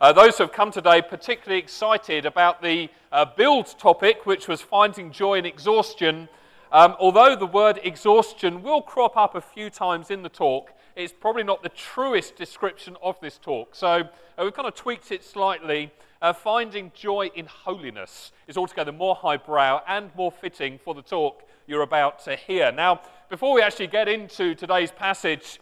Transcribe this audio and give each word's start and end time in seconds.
uh, 0.00 0.12
those 0.12 0.38
who 0.38 0.44
have 0.44 0.52
come 0.52 0.70
today 0.70 1.02
particularly 1.02 1.58
excited 1.58 2.24
about 2.24 2.62
the 2.62 2.88
uh, 3.10 3.24
billed 3.36 3.66
topic, 3.78 4.26
which 4.26 4.46
was 4.46 4.60
finding 4.60 5.10
joy 5.10 5.38
in 5.38 5.44
exhaustion. 5.44 6.28
Um, 6.70 6.94
although 7.00 7.34
the 7.34 7.46
word 7.46 7.80
exhaustion 7.82 8.62
will 8.62 8.80
crop 8.80 9.16
up 9.16 9.34
a 9.34 9.40
few 9.40 9.70
times 9.70 10.12
in 10.12 10.22
the 10.22 10.28
talk, 10.28 10.72
it's 10.94 11.12
probably 11.12 11.42
not 11.42 11.64
the 11.64 11.68
truest 11.70 12.36
description 12.36 12.96
of 13.02 13.18
this 13.20 13.38
talk. 13.38 13.74
So 13.74 13.88
uh, 13.88 14.44
we've 14.44 14.54
kind 14.54 14.68
of 14.68 14.76
tweaked 14.76 15.10
it 15.10 15.24
slightly. 15.24 15.90
Uh, 16.22 16.32
finding 16.32 16.92
joy 16.94 17.30
in 17.34 17.46
holiness 17.46 18.32
is 18.46 18.56
altogether 18.56 18.92
more 18.92 19.16
highbrow 19.16 19.82
and 19.88 20.10
more 20.16 20.30
fitting 20.30 20.78
for 20.78 20.94
the 20.94 21.02
talk 21.02 21.42
you're 21.66 21.82
about 21.82 22.22
to 22.24 22.36
hear. 22.36 22.70
Now, 22.70 23.00
before 23.28 23.52
we 23.52 23.62
actually 23.62 23.88
get 23.88 24.08
into 24.08 24.54
today's 24.54 24.92
passage, 24.92 25.60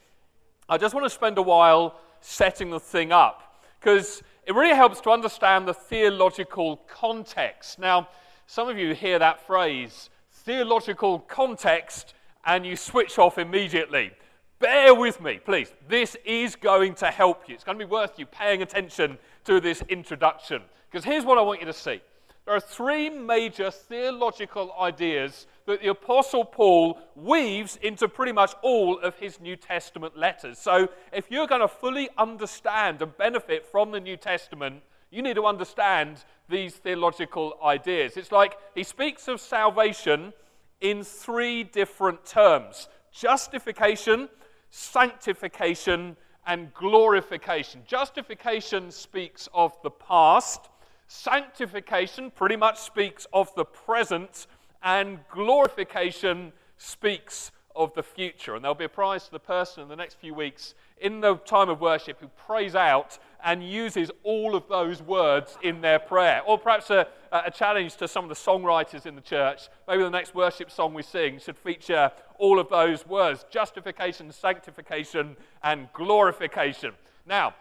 I 0.68 0.76
just 0.76 0.94
want 0.94 1.04
to 1.04 1.10
spend 1.10 1.38
a 1.38 1.42
while 1.42 1.98
setting 2.20 2.70
the 2.70 2.80
thing 2.80 3.12
up 3.12 3.42
because 3.80 4.22
it 4.46 4.54
really 4.54 4.76
helps 4.76 5.00
to 5.00 5.10
understand 5.10 5.66
the 5.66 5.74
theological 5.74 6.76
context. 6.86 7.80
Now, 7.80 8.08
some 8.46 8.68
of 8.68 8.78
you 8.78 8.94
hear 8.94 9.18
that 9.18 9.44
phrase, 9.44 10.08
theological 10.30 11.18
context, 11.18 12.14
and 12.44 12.64
you 12.64 12.76
switch 12.76 13.18
off 13.18 13.38
immediately. 13.38 14.12
Bear 14.60 14.94
with 14.94 15.20
me, 15.20 15.40
please. 15.44 15.72
This 15.88 16.16
is 16.24 16.54
going 16.54 16.94
to 16.94 17.06
help 17.06 17.48
you. 17.48 17.56
It's 17.56 17.64
going 17.64 17.76
to 17.76 17.84
be 17.84 17.90
worth 17.90 18.20
you 18.20 18.26
paying 18.26 18.62
attention 18.62 19.18
to 19.44 19.60
this 19.60 19.82
introduction. 19.88 20.62
Because 20.90 21.04
here's 21.04 21.24
what 21.24 21.38
I 21.38 21.42
want 21.42 21.60
you 21.60 21.66
to 21.66 21.72
see 21.72 22.00
there 22.46 22.54
are 22.54 22.60
three 22.60 23.10
major 23.10 23.72
theological 23.72 24.72
ideas 24.80 25.48
that 25.66 25.82
the 25.82 25.88
Apostle 25.88 26.44
Paul 26.44 26.98
weaves 27.14 27.76
into 27.82 28.08
pretty 28.08 28.32
much 28.32 28.54
all 28.62 28.98
of 28.98 29.16
his 29.16 29.40
New 29.40 29.56
Testament 29.56 30.16
letters. 30.16 30.58
So, 30.58 30.88
if 31.12 31.30
you're 31.30 31.46
going 31.46 31.60
to 31.60 31.68
fully 31.68 32.08
understand 32.16 33.02
and 33.02 33.16
benefit 33.16 33.66
from 33.66 33.90
the 33.90 34.00
New 34.00 34.16
Testament, 34.16 34.82
you 35.10 35.22
need 35.22 35.34
to 35.34 35.46
understand 35.46 36.24
these 36.48 36.74
theological 36.74 37.58
ideas. 37.64 38.16
It's 38.16 38.32
like 38.32 38.56
he 38.74 38.84
speaks 38.84 39.28
of 39.28 39.40
salvation 39.40 40.32
in 40.80 41.02
three 41.02 41.64
different 41.64 42.24
terms 42.24 42.88
justification, 43.12 44.28
sanctification, 44.70 46.16
and 46.46 46.72
glorification. 46.74 47.82
Justification 47.86 48.90
speaks 48.90 49.48
of 49.54 49.72
the 49.82 49.90
past, 49.90 50.68
sanctification 51.08 52.30
pretty 52.30 52.56
much 52.56 52.78
speaks 52.78 53.26
of 53.32 53.52
the 53.54 53.64
present, 53.64 54.46
and 54.82 55.18
glorification 55.30 56.52
speaks 56.76 57.50
of 57.76 57.92
the 57.94 58.02
future. 58.02 58.54
And 58.54 58.64
there'll 58.64 58.74
be 58.74 58.84
a 58.84 58.88
prize 58.88 59.26
to 59.26 59.30
the 59.30 59.38
person 59.38 59.82
in 59.82 59.88
the 59.88 59.96
next 59.96 60.14
few 60.14 60.34
weeks 60.34 60.74
in 60.98 61.20
the 61.20 61.36
time 61.36 61.68
of 61.68 61.80
worship 61.80 62.18
who 62.20 62.28
prays 62.28 62.74
out 62.74 63.18
and 63.44 63.62
uses 63.62 64.10
all 64.22 64.56
of 64.56 64.66
those 64.68 65.02
words 65.02 65.58
in 65.62 65.82
their 65.82 65.98
prayer. 65.98 66.40
Or 66.46 66.58
perhaps 66.58 66.90
a, 66.90 67.06
a 67.30 67.50
challenge 67.50 67.96
to 67.96 68.08
some 68.08 68.24
of 68.24 68.30
the 68.30 68.34
songwriters 68.34 69.04
in 69.04 69.14
the 69.14 69.20
church. 69.20 69.68
Maybe 69.86 70.02
the 70.02 70.10
next 70.10 70.34
worship 70.34 70.70
song 70.70 70.94
we 70.94 71.02
sing 71.02 71.38
should 71.38 71.58
feature 71.58 72.10
all 72.38 72.58
of 72.58 72.68
those 72.70 73.06
words 73.06 73.44
justification, 73.50 74.32
sanctification, 74.32 75.36
and 75.62 75.88
glorification. 75.92 76.92
Now, 77.26 77.54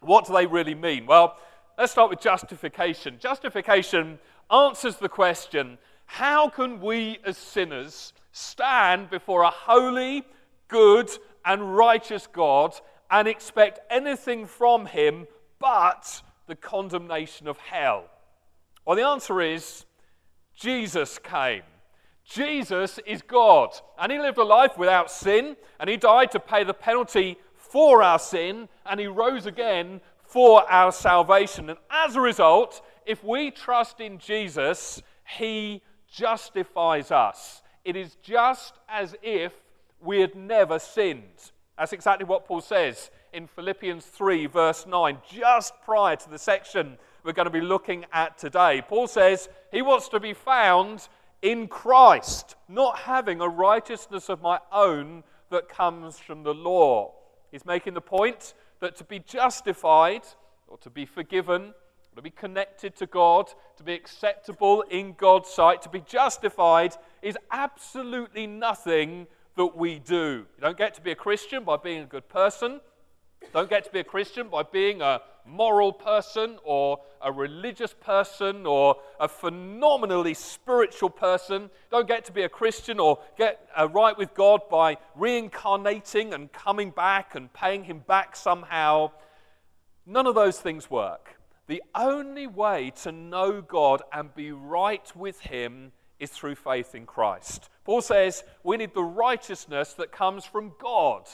what 0.00 0.26
do 0.26 0.32
they 0.32 0.46
really 0.46 0.74
mean? 0.74 1.04
Well, 1.04 1.36
let's 1.76 1.92
start 1.92 2.08
with 2.08 2.20
justification. 2.20 3.18
Justification 3.20 4.18
answers 4.50 4.96
the 4.96 5.08
question 5.08 5.78
how 6.12 6.48
can 6.48 6.80
we 6.80 7.18
as 7.24 7.38
sinners 7.38 8.12
stand 8.32 9.08
before 9.10 9.42
a 9.42 9.50
holy, 9.50 10.24
good, 10.66 11.08
and 11.44 11.76
righteous 11.76 12.26
God 12.26 12.74
and 13.12 13.28
expect 13.28 13.78
anything 13.88 14.46
from 14.46 14.86
him 14.86 15.28
but 15.60 16.20
the 16.48 16.56
condemnation 16.56 17.46
of 17.46 17.58
hell? 17.58 18.06
Well, 18.84 18.96
the 18.96 19.06
answer 19.06 19.40
is 19.40 19.84
Jesus 20.52 21.20
came. 21.20 21.62
Jesus 22.24 22.98
is 23.06 23.22
God, 23.22 23.70
and 23.96 24.10
he 24.10 24.18
lived 24.18 24.38
a 24.38 24.44
life 24.44 24.76
without 24.76 25.12
sin, 25.12 25.56
and 25.78 25.88
he 25.88 25.96
died 25.96 26.32
to 26.32 26.40
pay 26.40 26.64
the 26.64 26.74
penalty 26.74 27.38
for 27.54 28.02
our 28.02 28.18
sin, 28.18 28.68
and 28.84 28.98
he 28.98 29.06
rose 29.06 29.46
again 29.46 30.00
for 30.24 30.68
our 30.68 30.90
salvation. 30.90 31.70
And 31.70 31.78
as 31.88 32.16
a 32.16 32.20
result, 32.20 32.82
if 33.06 33.22
we 33.22 33.52
trust 33.52 34.00
in 34.00 34.18
Jesus, 34.18 35.00
he 35.38 35.82
justifies 36.10 37.10
us. 37.10 37.62
It 37.84 37.96
is 37.96 38.16
just 38.22 38.74
as 38.88 39.14
if 39.22 39.52
we 40.00 40.20
had 40.20 40.34
never 40.34 40.78
sinned. 40.78 41.52
That's 41.78 41.92
exactly 41.92 42.26
what 42.26 42.44
Paul 42.46 42.60
says 42.60 43.10
in 43.32 43.46
Philippians 43.46 44.04
3, 44.04 44.46
verse 44.46 44.86
9, 44.86 45.18
just 45.30 45.74
prior 45.82 46.16
to 46.16 46.30
the 46.30 46.38
section 46.38 46.98
we're 47.22 47.32
going 47.32 47.46
to 47.46 47.50
be 47.50 47.60
looking 47.60 48.04
at 48.12 48.38
today. 48.38 48.82
Paul 48.86 49.06
says 49.06 49.48
he 49.70 49.82
wants 49.82 50.08
to 50.08 50.20
be 50.20 50.32
found 50.32 51.08
in 51.42 51.68
Christ, 51.68 52.56
not 52.68 52.98
having 52.98 53.40
a 53.40 53.48
righteousness 53.48 54.28
of 54.28 54.42
my 54.42 54.58
own 54.72 55.22
that 55.50 55.68
comes 55.68 56.18
from 56.18 56.42
the 56.42 56.54
law. 56.54 57.12
He's 57.50 57.64
making 57.64 57.94
the 57.94 58.00
point 58.00 58.54
that 58.80 58.96
to 58.96 59.04
be 59.04 59.18
justified 59.18 60.22
or 60.68 60.78
to 60.78 60.90
be 60.90 61.04
forgiven, 61.04 61.74
to 62.20 62.22
be 62.22 62.30
connected 62.30 62.94
to 62.94 63.06
God, 63.06 63.50
to 63.78 63.82
be 63.82 63.94
acceptable 63.94 64.82
in 64.90 65.14
God's 65.14 65.48
sight, 65.48 65.80
to 65.82 65.88
be 65.88 66.02
justified 66.02 66.94
is 67.22 67.38
absolutely 67.50 68.46
nothing 68.46 69.26
that 69.56 69.74
we 69.74 69.98
do. 70.00 70.44
You 70.56 70.60
don't 70.60 70.76
get 70.76 70.92
to 70.96 71.00
be 71.00 71.12
a 71.12 71.14
Christian 71.14 71.64
by 71.64 71.78
being 71.78 72.02
a 72.02 72.06
good 72.06 72.28
person. 72.28 72.72
You 73.40 73.48
Don't 73.54 73.70
get 73.70 73.84
to 73.84 73.90
be 73.90 74.00
a 74.00 74.04
Christian 74.04 74.48
by 74.50 74.64
being 74.64 75.00
a 75.00 75.22
moral 75.46 75.94
person 75.94 76.58
or 76.62 76.98
a 77.22 77.32
religious 77.32 77.94
person 77.94 78.66
or 78.66 78.96
a 79.18 79.26
phenomenally 79.26 80.34
spiritual 80.34 81.08
person. 81.08 81.70
Don't 81.90 82.06
get 82.06 82.26
to 82.26 82.32
be 82.32 82.42
a 82.42 82.50
Christian 82.50 83.00
or 83.00 83.18
get 83.38 83.66
uh, 83.74 83.88
right 83.88 84.16
with 84.18 84.34
God 84.34 84.60
by 84.70 84.98
reincarnating 85.16 86.34
and 86.34 86.52
coming 86.52 86.90
back 86.90 87.34
and 87.34 87.50
paying 87.54 87.84
Him 87.84 88.00
back 88.06 88.36
somehow. 88.36 89.10
None 90.04 90.26
of 90.26 90.34
those 90.34 90.60
things 90.60 90.90
work. 90.90 91.39
The 91.70 91.84
only 91.94 92.48
way 92.48 92.90
to 93.02 93.12
know 93.12 93.62
God 93.62 94.02
and 94.12 94.34
be 94.34 94.50
right 94.50 95.08
with 95.14 95.38
Him 95.38 95.92
is 96.18 96.30
through 96.32 96.56
faith 96.56 96.96
in 96.96 97.06
Christ. 97.06 97.70
Paul 97.84 98.02
says 98.02 98.42
we 98.64 98.76
need 98.76 98.92
the 98.92 99.04
righteousness 99.04 99.92
that 99.92 100.10
comes 100.10 100.44
from 100.44 100.72
God 100.80 101.28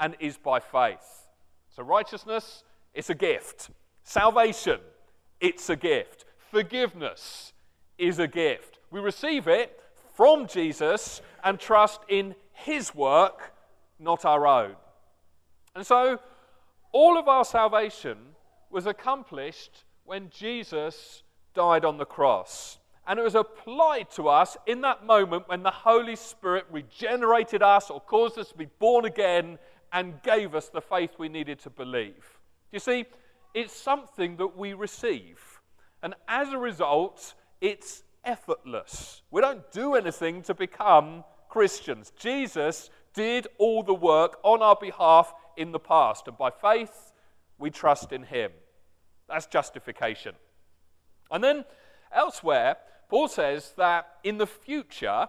and 0.00 0.16
is 0.18 0.38
by 0.38 0.60
faith. 0.60 1.28
So, 1.76 1.82
righteousness, 1.82 2.64
it's 2.94 3.10
a 3.10 3.14
gift. 3.14 3.68
Salvation, 4.02 4.80
it's 5.42 5.68
a 5.68 5.76
gift. 5.76 6.24
Forgiveness 6.50 7.52
is 7.98 8.18
a 8.18 8.26
gift. 8.26 8.78
We 8.90 9.00
receive 9.00 9.46
it 9.46 9.78
from 10.14 10.46
Jesus 10.46 11.20
and 11.44 11.60
trust 11.60 12.00
in 12.08 12.34
his 12.54 12.94
work, 12.94 13.52
not 13.98 14.24
our 14.24 14.46
own. 14.46 14.74
And 15.74 15.86
so, 15.86 16.18
all 16.92 17.18
of 17.18 17.28
our 17.28 17.44
salvation 17.44 18.16
was 18.72 18.86
accomplished 18.86 19.84
when 20.04 20.30
Jesus 20.30 21.22
died 21.54 21.84
on 21.84 21.98
the 21.98 22.04
cross. 22.04 22.78
And 23.06 23.18
it 23.18 23.22
was 23.22 23.34
applied 23.34 24.10
to 24.12 24.28
us 24.28 24.56
in 24.66 24.80
that 24.82 25.04
moment 25.04 25.48
when 25.48 25.62
the 25.62 25.70
Holy 25.70 26.16
Spirit 26.16 26.66
regenerated 26.70 27.62
us 27.62 27.90
or 27.90 28.00
caused 28.00 28.38
us 28.38 28.48
to 28.48 28.56
be 28.56 28.68
born 28.78 29.04
again 29.04 29.58
and 29.92 30.22
gave 30.22 30.54
us 30.54 30.68
the 30.68 30.80
faith 30.80 31.10
we 31.18 31.28
needed 31.28 31.58
to 31.60 31.70
believe. 31.70 32.38
You 32.70 32.78
see, 32.78 33.04
it's 33.54 33.74
something 33.74 34.36
that 34.36 34.56
we 34.56 34.72
receive. 34.72 35.60
And 36.02 36.14
as 36.28 36.50
a 36.50 36.58
result, 36.58 37.34
it's 37.60 38.04
effortless. 38.24 39.22
We 39.30 39.40
don't 39.40 39.70
do 39.72 39.94
anything 39.94 40.42
to 40.42 40.54
become 40.54 41.24
Christians. 41.48 42.12
Jesus 42.18 42.88
did 43.14 43.46
all 43.58 43.82
the 43.82 43.94
work 43.94 44.38
on 44.42 44.62
our 44.62 44.76
behalf 44.80 45.34
in 45.56 45.72
the 45.72 45.78
past. 45.78 46.28
And 46.28 46.38
by 46.38 46.50
faith, 46.50 47.12
we 47.58 47.70
trust 47.70 48.12
in 48.12 48.22
him. 48.22 48.52
That's 49.32 49.46
justification. 49.46 50.34
And 51.30 51.42
then 51.42 51.64
elsewhere, 52.14 52.76
Paul 53.08 53.28
says 53.28 53.72
that 53.78 54.16
in 54.22 54.36
the 54.36 54.46
future, 54.46 55.26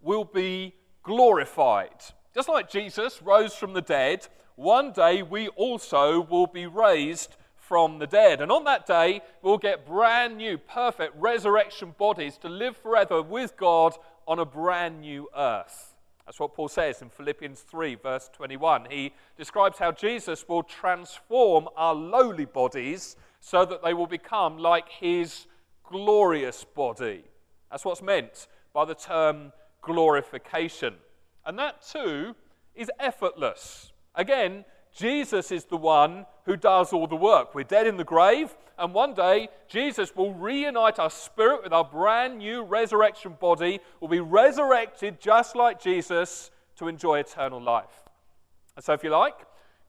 we'll 0.00 0.24
be 0.24 0.76
glorified. 1.02 1.96
Just 2.32 2.48
like 2.48 2.70
Jesus 2.70 3.20
rose 3.20 3.52
from 3.56 3.72
the 3.72 3.82
dead, 3.82 4.28
one 4.54 4.92
day 4.92 5.24
we 5.24 5.48
also 5.48 6.20
will 6.20 6.46
be 6.46 6.66
raised 6.66 7.34
from 7.56 7.98
the 7.98 8.06
dead. 8.06 8.40
And 8.40 8.52
on 8.52 8.62
that 8.64 8.86
day, 8.86 9.20
we'll 9.42 9.58
get 9.58 9.84
brand 9.84 10.36
new, 10.36 10.56
perfect 10.56 11.16
resurrection 11.16 11.92
bodies 11.98 12.38
to 12.38 12.48
live 12.48 12.76
forever 12.76 13.20
with 13.20 13.56
God 13.56 13.94
on 14.28 14.38
a 14.38 14.44
brand 14.44 15.00
new 15.00 15.28
earth. 15.36 15.96
That's 16.24 16.38
what 16.38 16.54
Paul 16.54 16.68
says 16.68 17.02
in 17.02 17.10
Philippians 17.10 17.62
3, 17.62 17.96
verse 17.96 18.30
21. 18.32 18.86
He 18.88 19.12
describes 19.36 19.78
how 19.78 19.90
Jesus 19.90 20.48
will 20.48 20.62
transform 20.62 21.66
our 21.76 21.92
lowly 21.92 22.44
bodies 22.44 23.16
so 23.40 23.64
that 23.64 23.82
they 23.82 23.94
will 23.94 24.06
become 24.06 24.58
like 24.58 24.88
his 24.88 25.46
glorious 25.84 26.64
body. 26.64 27.24
That's 27.70 27.84
what's 27.84 28.02
meant 28.02 28.46
by 28.72 28.84
the 28.84 28.94
term 28.94 29.52
glorification. 29.82 30.94
And 31.44 31.58
that 31.58 31.82
too 31.82 32.34
is 32.74 32.90
effortless. 32.98 33.92
Again, 34.14 34.64
Jesus 34.96 35.52
is 35.52 35.64
the 35.64 35.76
one 35.76 36.26
who 36.44 36.56
does 36.56 36.92
all 36.92 37.06
the 37.06 37.16
work. 37.16 37.54
We're 37.54 37.64
dead 37.64 37.86
in 37.86 37.96
the 37.96 38.04
grave, 38.04 38.56
and 38.78 38.92
one 38.92 39.14
day 39.14 39.48
Jesus 39.68 40.14
will 40.16 40.34
reunite 40.34 40.98
our 40.98 41.10
spirit 41.10 41.62
with 41.62 41.72
our 41.72 41.84
brand 41.84 42.38
new 42.38 42.62
resurrection 42.62 43.36
body, 43.40 43.80
will 44.00 44.08
be 44.08 44.20
resurrected 44.20 45.20
just 45.20 45.54
like 45.54 45.80
Jesus 45.80 46.50
to 46.76 46.88
enjoy 46.88 47.20
eternal 47.20 47.62
life. 47.62 48.08
And 48.74 48.84
so, 48.84 48.92
if 48.92 49.04
you 49.04 49.10
like, 49.10 49.34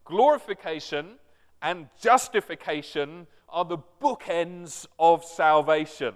glorification 0.05 1.15
and 1.61 1.87
justification 2.01 3.27
are 3.51 3.65
the 3.65 3.77
bookends 4.01 4.85
of 4.97 5.23
salvation. 5.23 6.13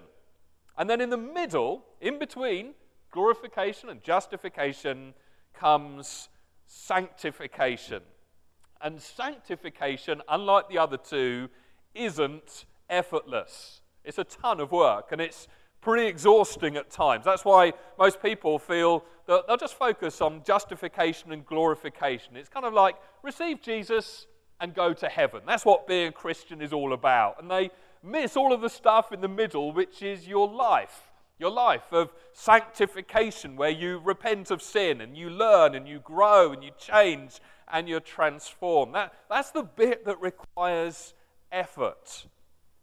And 0.78 0.88
then 0.88 1.00
in 1.00 1.10
the 1.10 1.16
middle, 1.16 1.84
in 2.00 2.18
between 2.18 2.74
glorification 3.10 3.88
and 3.88 4.02
justification, 4.02 5.14
comes 5.54 6.28
sanctification. 6.66 8.02
And 8.82 9.00
sanctification, 9.00 10.22
unlike 10.28 10.68
the 10.68 10.78
other 10.78 10.98
two, 10.98 11.48
isn't 11.94 12.66
effortless. 12.90 13.80
It's 14.04 14.18
a 14.18 14.24
ton 14.24 14.60
of 14.60 14.70
work 14.70 15.12
and 15.12 15.20
it's 15.20 15.48
pretty 15.80 16.06
exhausting 16.06 16.76
at 16.76 16.90
times. 16.90 17.24
That's 17.24 17.44
why 17.44 17.72
most 17.98 18.22
people 18.22 18.58
feel 18.58 19.04
that 19.26 19.46
they'll 19.46 19.56
just 19.56 19.78
focus 19.78 20.20
on 20.20 20.42
justification 20.44 21.32
and 21.32 21.44
glorification. 21.44 22.36
It's 22.36 22.48
kind 22.48 22.66
of 22.66 22.74
like 22.74 22.96
receive 23.22 23.60
Jesus 23.60 24.26
and 24.60 24.74
go 24.74 24.92
to 24.94 25.08
heaven. 25.08 25.42
That's 25.46 25.64
what 25.64 25.86
being 25.86 26.08
a 26.08 26.12
Christian 26.12 26.62
is 26.62 26.72
all 26.72 26.92
about. 26.92 27.40
And 27.40 27.50
they 27.50 27.70
miss 28.02 28.36
all 28.36 28.52
of 28.52 28.60
the 28.60 28.68
stuff 28.68 29.12
in 29.12 29.20
the 29.20 29.28
middle, 29.28 29.72
which 29.72 30.02
is 30.02 30.26
your 30.26 30.48
life. 30.48 31.10
Your 31.38 31.50
life 31.50 31.92
of 31.92 32.12
sanctification, 32.32 33.56
where 33.56 33.70
you 33.70 33.98
repent 33.98 34.50
of 34.50 34.62
sin 34.62 35.02
and 35.02 35.16
you 35.16 35.28
learn 35.28 35.74
and 35.74 35.86
you 35.86 35.98
grow 35.98 36.52
and 36.52 36.64
you 36.64 36.70
change 36.78 37.40
and 37.70 37.88
you're 37.88 38.00
transformed. 38.00 38.94
That, 38.94 39.12
that's 39.28 39.50
the 39.50 39.62
bit 39.62 40.06
that 40.06 40.20
requires 40.20 41.12
effort. 41.52 42.26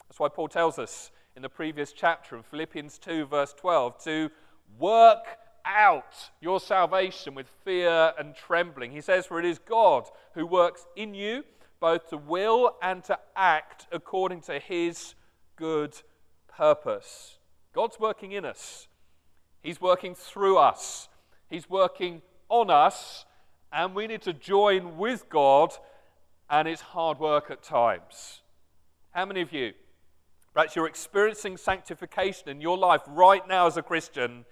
That's 0.07 0.19
why 0.19 0.27
Paul 0.29 0.49
tells 0.49 0.77
us 0.77 1.09
in 1.35 1.41
the 1.41 1.49
previous 1.49 1.93
chapter 1.93 2.35
in 2.35 2.43
Philippians 2.43 2.99
2, 2.99 3.25
verse 3.25 3.53
12, 3.53 4.03
to 4.03 4.29
work 4.77 5.25
out 5.65 6.29
your 6.41 6.59
salvation 6.59 7.33
with 7.33 7.47
fear 7.63 8.13
and 8.19 8.35
trembling. 8.35 8.91
He 8.91 9.01
says, 9.01 9.25
For 9.25 9.39
it 9.39 9.45
is 9.45 9.57
God 9.57 10.03
who 10.33 10.45
works 10.45 10.85
in 10.95 11.15
you 11.15 11.43
both 11.83 12.07
to 12.07 12.15
will 12.15 12.77
and 12.81 13.03
to 13.03 13.19
act 13.35 13.87
according 13.91 14.39
to 14.39 14.57
his 14.57 15.15
good 15.57 15.93
purpose. 16.47 17.39
God's 17.73 17.99
working 17.99 18.31
in 18.31 18.45
us, 18.45 18.87
He's 19.61 19.81
working 19.81 20.15
through 20.15 20.57
us, 20.57 21.09
He's 21.49 21.69
working 21.69 22.21
on 22.47 22.69
us 22.69 23.25
and 23.73 23.93
we 23.93 24.07
need 24.07 24.21
to 24.21 24.31
join 24.31 24.97
with 24.97 25.27
God, 25.29 25.73
and 26.49 26.69
it's 26.69 26.81
hard 26.81 27.19
work 27.19 27.51
at 27.51 27.61
times. 27.63 28.43
How 29.11 29.25
many 29.25 29.41
of 29.41 29.51
you, 29.51 29.73
perhaps 30.53 30.77
you're 30.77 30.87
experiencing 30.87 31.57
sanctification 31.57 32.47
in 32.47 32.61
your 32.61 32.77
life 32.77 33.01
right 33.07 33.45
now 33.45 33.67
as 33.67 33.75
a 33.75 33.81
Christian, 33.81 34.45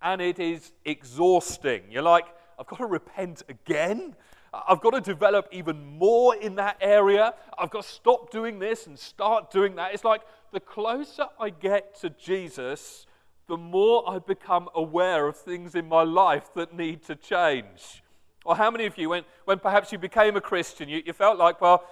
and 0.00 0.22
it 0.22 0.38
is 0.38 0.72
exhausting? 0.86 1.82
You're 1.90 2.02
like, 2.02 2.26
I've 2.58 2.66
got 2.66 2.78
to 2.78 2.86
repent 2.86 3.42
again. 3.50 4.14
I've 4.52 4.80
got 4.80 4.90
to 4.90 5.00
develop 5.00 5.48
even 5.52 5.98
more 5.98 6.34
in 6.34 6.54
that 6.56 6.78
area. 6.80 7.34
I've 7.58 7.70
got 7.70 7.82
to 7.82 7.88
stop 7.88 8.30
doing 8.30 8.58
this 8.58 8.86
and 8.86 8.98
start 8.98 9.50
doing 9.50 9.76
that. 9.76 9.92
It's 9.92 10.04
like 10.04 10.22
the 10.52 10.60
closer 10.60 11.26
I 11.38 11.50
get 11.50 11.98
to 12.00 12.10
Jesus, 12.10 13.06
the 13.46 13.56
more 13.56 14.08
I 14.08 14.18
become 14.18 14.68
aware 14.74 15.26
of 15.26 15.36
things 15.36 15.74
in 15.74 15.88
my 15.88 16.02
life 16.02 16.52
that 16.54 16.74
need 16.74 17.02
to 17.04 17.16
change. 17.16 18.02
Or 18.44 18.56
how 18.56 18.70
many 18.70 18.86
of 18.86 18.96
you, 18.96 19.10
when, 19.10 19.24
when 19.44 19.58
perhaps 19.58 19.92
you 19.92 19.98
became 19.98 20.36
a 20.36 20.40
Christian, 20.40 20.88
you, 20.88 21.02
you 21.04 21.12
felt 21.12 21.38
like, 21.38 21.60
well, 21.60 21.84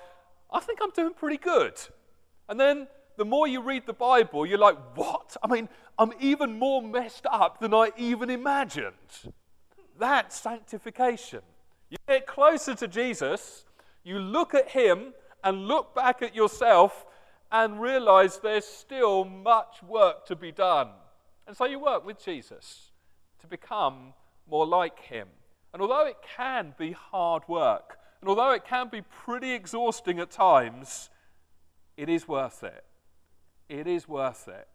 I 0.50 0.60
think 0.60 0.78
I'm 0.82 0.90
doing 0.90 1.12
pretty 1.12 1.38
good. 1.38 1.74
And 2.48 2.58
then 2.58 2.86
the 3.18 3.24
more 3.24 3.46
you 3.46 3.60
read 3.60 3.86
the 3.86 3.92
Bible, 3.92 4.46
you're 4.46 4.58
like, 4.58 4.78
what? 4.94 5.36
I 5.42 5.48
mean, 5.48 5.68
I'm 5.98 6.12
even 6.20 6.58
more 6.58 6.80
messed 6.82 7.26
up 7.30 7.60
than 7.60 7.74
I 7.74 7.90
even 7.98 8.30
imagined. 8.30 8.94
That's 9.98 10.38
sanctification. 10.38 11.40
You 11.88 11.98
get 12.08 12.26
closer 12.26 12.74
to 12.74 12.88
Jesus, 12.88 13.64
you 14.04 14.18
look 14.18 14.54
at 14.54 14.70
him 14.70 15.14
and 15.44 15.68
look 15.68 15.94
back 15.94 16.22
at 16.22 16.34
yourself 16.34 17.06
and 17.52 17.80
realize 17.80 18.38
there's 18.38 18.64
still 18.64 19.24
much 19.24 19.82
work 19.82 20.26
to 20.26 20.36
be 20.36 20.50
done. 20.50 20.88
And 21.46 21.56
so 21.56 21.64
you 21.64 21.78
work 21.78 22.04
with 22.04 22.22
Jesus 22.22 22.90
to 23.40 23.46
become 23.46 24.14
more 24.48 24.66
like 24.66 24.98
him. 25.00 25.28
And 25.72 25.80
although 25.80 26.06
it 26.06 26.16
can 26.36 26.74
be 26.76 26.92
hard 26.92 27.42
work, 27.48 27.98
and 28.20 28.28
although 28.28 28.52
it 28.52 28.64
can 28.64 28.88
be 28.88 29.02
pretty 29.02 29.52
exhausting 29.52 30.18
at 30.18 30.30
times, 30.30 31.10
it 31.96 32.08
is 32.08 32.26
worth 32.26 32.64
it. 32.64 32.84
It 33.68 33.86
is 33.86 34.08
worth 34.08 34.48
it. 34.48 34.66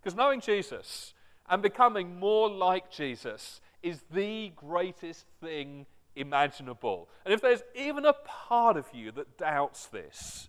Because 0.00 0.16
knowing 0.16 0.40
Jesus 0.40 1.14
and 1.48 1.62
becoming 1.62 2.18
more 2.18 2.48
like 2.48 2.90
Jesus 2.90 3.60
is 3.82 4.02
the 4.12 4.52
greatest 4.54 5.26
thing 5.40 5.86
imaginable. 6.16 7.08
And 7.24 7.32
if 7.34 7.40
there's 7.40 7.62
even 7.74 8.04
a 8.04 8.12
part 8.12 8.76
of 8.76 8.86
you 8.92 9.12
that 9.12 9.38
doubts 9.38 9.86
this, 9.86 10.48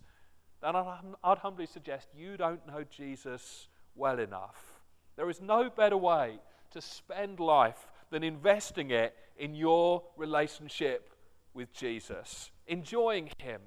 then 0.60 0.76
I'd, 0.76 1.00
I'd 1.22 1.38
humbly 1.38 1.66
suggest 1.66 2.08
you 2.16 2.36
don't 2.36 2.66
know 2.66 2.84
Jesus 2.84 3.68
well 3.94 4.18
enough. 4.18 4.80
There 5.16 5.28
is 5.28 5.40
no 5.40 5.68
better 5.68 5.96
way 5.96 6.38
to 6.70 6.80
spend 6.80 7.40
life 7.40 7.90
than 8.10 8.22
investing 8.22 8.90
it 8.90 9.14
in 9.36 9.54
your 9.54 10.02
relationship 10.16 11.14
with 11.54 11.72
Jesus, 11.72 12.50
enjoying 12.66 13.30
Him 13.38 13.60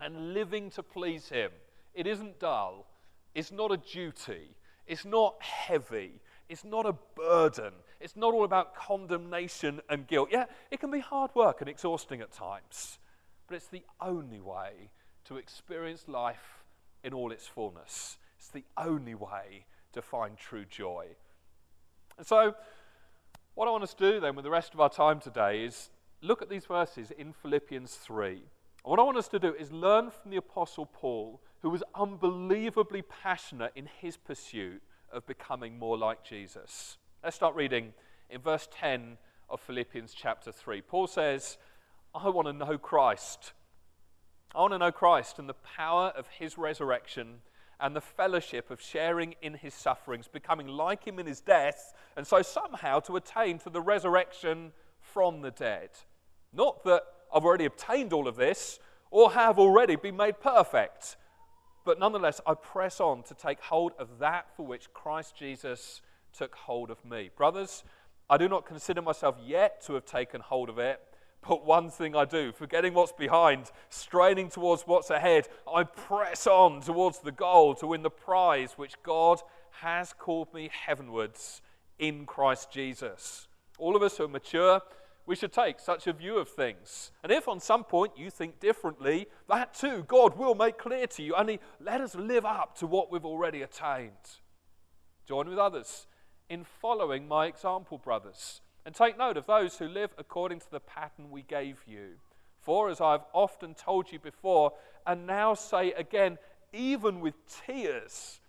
and 0.00 0.34
living 0.34 0.70
to 0.70 0.82
please 0.82 1.28
Him. 1.28 1.50
It 1.94 2.06
isn't 2.06 2.38
dull, 2.38 2.86
it's 3.34 3.50
not 3.50 3.72
a 3.72 3.76
duty, 3.76 4.56
it's 4.86 5.04
not 5.04 5.42
heavy, 5.42 6.20
it's 6.48 6.64
not 6.64 6.86
a 6.86 6.94
burden, 7.16 7.72
it's 8.00 8.16
not 8.16 8.32
all 8.32 8.44
about 8.44 8.74
condemnation 8.74 9.80
and 9.88 10.06
guilt. 10.06 10.28
Yeah, 10.30 10.46
it 10.70 10.80
can 10.80 10.90
be 10.90 11.00
hard 11.00 11.34
work 11.34 11.60
and 11.60 11.68
exhausting 11.68 12.20
at 12.20 12.30
times, 12.30 12.98
but 13.46 13.56
it's 13.56 13.68
the 13.68 13.84
only 14.00 14.40
way 14.40 14.90
to 15.24 15.36
experience 15.36 16.06
life 16.06 16.64
in 17.02 17.12
all 17.12 17.32
its 17.32 17.46
fullness. 17.46 18.18
It's 18.38 18.48
the 18.48 18.64
only 18.76 19.14
way 19.14 19.66
to 19.92 20.02
find 20.02 20.36
true 20.36 20.64
joy. 20.64 21.06
And 22.16 22.26
so, 22.26 22.54
what 23.54 23.66
I 23.66 23.70
want 23.70 23.82
us 23.82 23.94
to 23.94 24.12
do 24.12 24.20
then 24.20 24.36
with 24.36 24.44
the 24.44 24.50
rest 24.50 24.74
of 24.74 24.80
our 24.80 24.90
time 24.90 25.20
today 25.20 25.64
is 25.64 25.90
look 26.22 26.42
at 26.42 26.48
these 26.48 26.66
verses 26.66 27.10
in 27.10 27.32
Philippians 27.32 27.94
3. 27.96 28.30
And 28.30 28.40
what 28.84 29.00
I 29.00 29.02
want 29.02 29.18
us 29.18 29.28
to 29.28 29.38
do 29.38 29.54
is 29.54 29.72
learn 29.72 30.10
from 30.10 30.30
the 30.30 30.36
Apostle 30.36 30.86
Paul, 30.86 31.40
who 31.62 31.70
was 31.70 31.82
unbelievably 31.94 33.02
passionate 33.02 33.72
in 33.74 33.88
his 34.00 34.16
pursuit 34.16 34.82
of 35.12 35.26
becoming 35.26 35.78
more 35.78 35.98
like 35.98 36.22
Jesus. 36.22 36.98
Let's 37.20 37.34
start 37.34 37.56
reading 37.56 37.94
in 38.30 38.40
verse 38.40 38.68
10 38.70 39.18
of 39.50 39.60
Philippians 39.60 40.14
chapter 40.14 40.52
3. 40.52 40.82
Paul 40.82 41.08
says, 41.08 41.58
I 42.14 42.28
want 42.28 42.46
to 42.46 42.52
know 42.52 42.78
Christ. 42.78 43.54
I 44.54 44.60
want 44.60 44.72
to 44.72 44.78
know 44.78 44.92
Christ 44.92 45.40
and 45.40 45.48
the 45.48 45.54
power 45.54 46.12
of 46.16 46.28
his 46.28 46.56
resurrection 46.56 47.40
and 47.80 47.96
the 47.96 48.00
fellowship 48.00 48.70
of 48.70 48.80
sharing 48.80 49.34
in 49.42 49.54
his 49.54 49.74
sufferings, 49.74 50.28
becoming 50.28 50.68
like 50.68 51.04
him 51.08 51.18
in 51.18 51.26
his 51.26 51.40
death, 51.40 51.92
and 52.16 52.24
so 52.24 52.40
somehow 52.40 53.00
to 53.00 53.16
attain 53.16 53.58
to 53.58 53.70
the 53.70 53.80
resurrection 53.80 54.70
from 55.00 55.42
the 55.42 55.50
dead. 55.50 55.90
Not 56.52 56.84
that 56.84 57.02
I've 57.34 57.44
already 57.44 57.64
obtained 57.64 58.12
all 58.12 58.28
of 58.28 58.36
this 58.36 58.78
or 59.10 59.32
have 59.32 59.58
already 59.58 59.96
been 59.96 60.16
made 60.16 60.38
perfect, 60.38 61.16
but 61.84 61.98
nonetheless, 61.98 62.40
I 62.46 62.54
press 62.54 63.00
on 63.00 63.24
to 63.24 63.34
take 63.34 63.60
hold 63.60 63.92
of 63.98 64.20
that 64.20 64.54
for 64.56 64.64
which 64.64 64.92
Christ 64.92 65.34
Jesus 65.36 66.00
took 66.38 66.54
hold 66.54 66.90
of 66.90 67.04
me. 67.04 67.30
Brothers, 67.36 67.84
I 68.30 68.36
do 68.36 68.48
not 68.48 68.66
consider 68.66 69.02
myself 69.02 69.36
yet 69.44 69.82
to 69.86 69.94
have 69.94 70.04
taken 70.04 70.40
hold 70.40 70.68
of 70.68 70.78
it 70.78 71.00
but 71.46 71.64
one 71.64 71.90
thing 71.90 72.16
I 72.16 72.24
do, 72.24 72.52
forgetting 72.52 72.94
what's 72.94 73.12
behind, 73.12 73.70
straining 73.90 74.48
towards 74.48 74.82
what's 74.82 75.10
ahead, 75.10 75.48
I 75.72 75.84
press 75.84 76.46
on 76.46 76.80
towards 76.80 77.20
the 77.20 77.32
goal 77.32 77.74
to 77.76 77.86
win 77.86 78.02
the 78.02 78.10
prize 78.10 78.72
which 78.76 79.00
God 79.02 79.40
has 79.80 80.12
called 80.12 80.52
me 80.52 80.70
heavenwards 80.86 81.62
in 81.98 82.26
Christ 82.26 82.70
Jesus. 82.70 83.46
All 83.78 83.94
of 83.94 84.02
us 84.02 84.16
who 84.16 84.24
are 84.24 84.28
mature, 84.28 84.80
we 85.26 85.36
should 85.36 85.52
take 85.52 85.78
such 85.78 86.06
a 86.06 86.12
view 86.12 86.38
of 86.38 86.48
things. 86.48 87.12
And 87.22 87.30
if 87.30 87.46
on 87.46 87.60
some 87.60 87.84
point 87.84 88.12
you 88.16 88.30
think 88.30 88.58
differently, 88.58 89.26
that 89.48 89.74
too 89.74 90.04
God 90.08 90.36
will 90.36 90.54
make 90.54 90.78
clear 90.78 91.06
to 91.06 91.22
you. 91.22 91.34
Only 91.34 91.60
let 91.80 92.00
us 92.00 92.14
live 92.14 92.44
up 92.44 92.76
to 92.78 92.86
what 92.86 93.12
we've 93.12 93.26
already 93.26 93.62
attained. 93.62 94.12
Join 95.26 95.48
with 95.48 95.58
others 95.58 96.06
in 96.48 96.64
following 96.64 97.28
my 97.28 97.46
example, 97.46 97.98
brothers. 97.98 98.60
And 98.84 98.94
take 98.94 99.18
note 99.18 99.36
of 99.36 99.46
those 99.46 99.78
who 99.78 99.86
live 99.88 100.10
according 100.18 100.60
to 100.60 100.70
the 100.70 100.80
pattern 100.80 101.30
we 101.30 101.42
gave 101.42 101.80
you. 101.86 102.14
For, 102.60 102.90
as 102.90 103.00
I've 103.00 103.24
often 103.32 103.74
told 103.74 104.10
you 104.12 104.18
before, 104.18 104.72
and 105.06 105.26
now 105.26 105.54
say 105.54 105.92
again, 105.92 106.38
even 106.72 107.20
with 107.20 107.34
tears, 107.66 108.40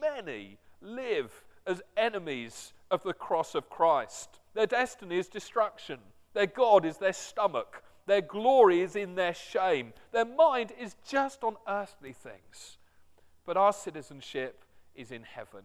many 0.00 0.58
live 0.80 1.44
as 1.66 1.82
enemies 1.96 2.72
of 2.90 3.02
the 3.02 3.12
cross 3.12 3.54
of 3.54 3.68
Christ. 3.68 4.40
Their 4.54 4.66
destiny 4.66 5.18
is 5.18 5.28
destruction, 5.28 5.98
their 6.34 6.46
God 6.46 6.84
is 6.84 6.98
their 6.98 7.12
stomach, 7.12 7.82
Their 8.08 8.22
glory 8.22 8.80
is 8.80 8.96
in 8.96 9.16
their 9.16 9.34
shame. 9.34 9.92
Their 10.12 10.24
mind 10.24 10.72
is 10.80 10.96
just 11.06 11.44
on 11.44 11.56
earthly 11.68 12.14
things. 12.14 12.78
But 13.44 13.58
our 13.58 13.72
citizenship 13.72 14.64
is 14.96 15.12
in 15.12 15.22
heaven. 15.22 15.64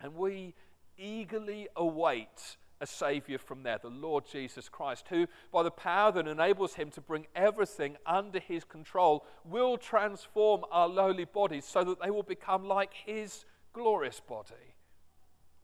And 0.00 0.16
we 0.16 0.54
eagerly 1.00 1.68
await 1.74 2.56
a 2.80 2.86
Savior 2.86 3.38
from 3.38 3.62
there, 3.62 3.78
the 3.78 3.88
Lord 3.88 4.24
Jesus 4.30 4.68
Christ, 4.68 5.06
who, 5.08 5.26
by 5.52 5.62
the 5.62 5.70
power 5.70 6.12
that 6.12 6.26
enables 6.26 6.74
him 6.74 6.90
to 6.92 7.00
bring 7.00 7.26
everything 7.34 7.96
under 8.06 8.38
his 8.38 8.64
control, 8.64 9.26
will 9.44 9.76
transform 9.76 10.64
our 10.70 10.88
lowly 10.88 11.26
bodies 11.26 11.64
so 11.64 11.84
that 11.84 12.00
they 12.02 12.10
will 12.10 12.22
become 12.22 12.64
like 12.64 12.92
his 12.94 13.44
glorious 13.72 14.20
body. 14.20 14.76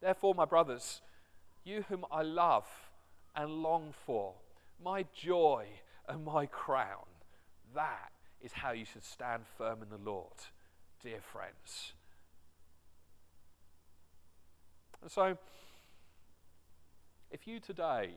Therefore, 0.02 0.34
my 0.34 0.44
brothers, 0.44 1.00
you 1.64 1.84
whom 1.88 2.04
I 2.12 2.22
love 2.22 2.66
and 3.34 3.50
long 3.62 3.94
for, 4.04 4.34
my 4.82 5.06
joy 5.14 5.66
and 6.08 6.24
my 6.24 6.46
crown, 6.46 7.06
that 7.74 8.12
is 8.42 8.52
how 8.52 8.72
you 8.72 8.84
should 8.84 9.04
stand 9.04 9.44
firm 9.56 9.82
in 9.82 9.88
the 9.88 10.10
Lord, 10.10 10.34
dear 11.02 11.20
friends. 11.20 11.94
And 15.02 15.10
so, 15.10 15.36
if 17.30 17.46
you 17.46 17.60
today 17.60 18.10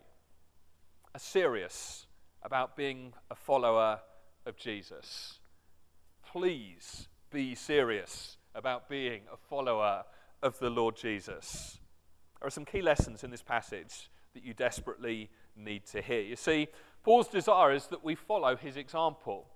are 1.13 1.19
serious 1.19 2.07
about 2.43 2.75
being 2.75 3.13
a 3.29 3.35
follower 3.35 3.99
of 4.45 4.57
Jesus, 4.57 5.39
please 6.25 7.07
be 7.31 7.55
serious 7.55 8.37
about 8.55 8.89
being 8.89 9.21
a 9.31 9.37
follower 9.37 10.03
of 10.41 10.57
the 10.59 10.69
Lord 10.69 10.95
Jesus. 10.95 11.79
There 12.39 12.47
are 12.47 12.51
some 12.51 12.65
key 12.65 12.81
lessons 12.81 13.23
in 13.23 13.31
this 13.31 13.43
passage 13.43 14.09
that 14.33 14.43
you 14.43 14.53
desperately 14.53 15.29
need 15.55 15.85
to 15.87 16.01
hear. 16.01 16.21
You 16.21 16.35
see, 16.35 16.67
Paul's 17.03 17.27
desire 17.27 17.73
is 17.73 17.87
that 17.87 18.03
we 18.03 18.15
follow 18.15 18.55
his 18.55 18.77
example, 18.77 19.47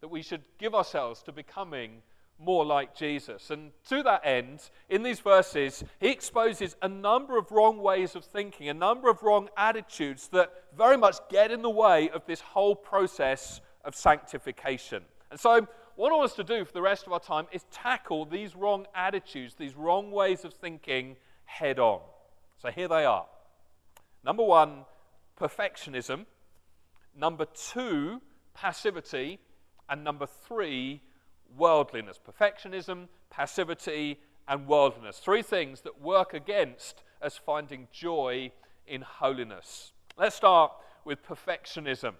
that 0.00 0.08
we 0.08 0.22
should 0.22 0.42
give 0.58 0.74
ourselves 0.74 1.22
to 1.24 1.32
becoming 1.32 2.02
more 2.38 2.64
like 2.64 2.94
Jesus. 2.94 3.50
And 3.50 3.72
to 3.88 4.02
that 4.02 4.22
end, 4.24 4.60
in 4.88 5.02
these 5.02 5.20
verses, 5.20 5.82
he 6.00 6.08
exposes 6.08 6.76
a 6.82 6.88
number 6.88 7.38
of 7.38 7.50
wrong 7.50 7.78
ways 7.78 8.14
of 8.14 8.24
thinking, 8.24 8.68
a 8.68 8.74
number 8.74 9.08
of 9.08 9.22
wrong 9.22 9.48
attitudes 9.56 10.28
that 10.28 10.52
very 10.76 10.96
much 10.96 11.16
get 11.30 11.50
in 11.50 11.62
the 11.62 11.70
way 11.70 12.10
of 12.10 12.26
this 12.26 12.40
whole 12.40 12.74
process 12.74 13.60
of 13.84 13.94
sanctification. 13.94 15.02
And 15.30 15.40
so, 15.40 15.66
what 15.96 16.12
I 16.12 16.16
want 16.16 16.30
us 16.30 16.36
to 16.36 16.44
do 16.44 16.64
for 16.64 16.72
the 16.72 16.82
rest 16.82 17.06
of 17.06 17.12
our 17.12 17.20
time 17.20 17.46
is 17.52 17.64
tackle 17.72 18.26
these 18.26 18.54
wrong 18.54 18.86
attitudes, 18.94 19.54
these 19.54 19.74
wrong 19.74 20.10
ways 20.10 20.44
of 20.44 20.52
thinking 20.52 21.16
head 21.46 21.78
on. 21.78 22.00
So, 22.58 22.70
here 22.70 22.88
they 22.88 23.06
are. 23.06 23.26
Number 24.22 24.44
one, 24.44 24.84
perfectionism. 25.40 26.26
Number 27.16 27.46
two, 27.46 28.20
passivity. 28.54 29.38
And 29.88 30.04
number 30.04 30.26
three, 30.26 31.00
worldliness 31.56 32.18
perfectionism, 32.18 33.08
passivity, 33.30 34.18
and 34.48 34.66
worldliness. 34.66 35.18
Three 35.18 35.42
things 35.42 35.80
that 35.82 36.00
work 36.00 36.34
against 36.34 37.02
us 37.22 37.38
finding 37.44 37.88
joy 37.92 38.52
in 38.86 39.02
holiness. 39.02 39.92
Let's 40.16 40.36
start 40.36 40.72
with 41.04 41.26
perfectionism. 41.26 42.14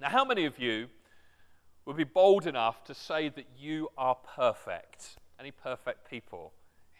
Now, 0.00 0.08
how 0.08 0.24
many 0.24 0.44
of 0.44 0.58
you 0.58 0.88
would 1.84 1.96
be 1.96 2.04
bold 2.04 2.46
enough 2.46 2.84
to 2.84 2.94
say 2.94 3.28
that 3.28 3.46
you 3.58 3.88
are 3.98 4.16
perfect? 4.36 5.16
Any 5.38 5.50
perfect 5.50 6.08
people 6.08 6.52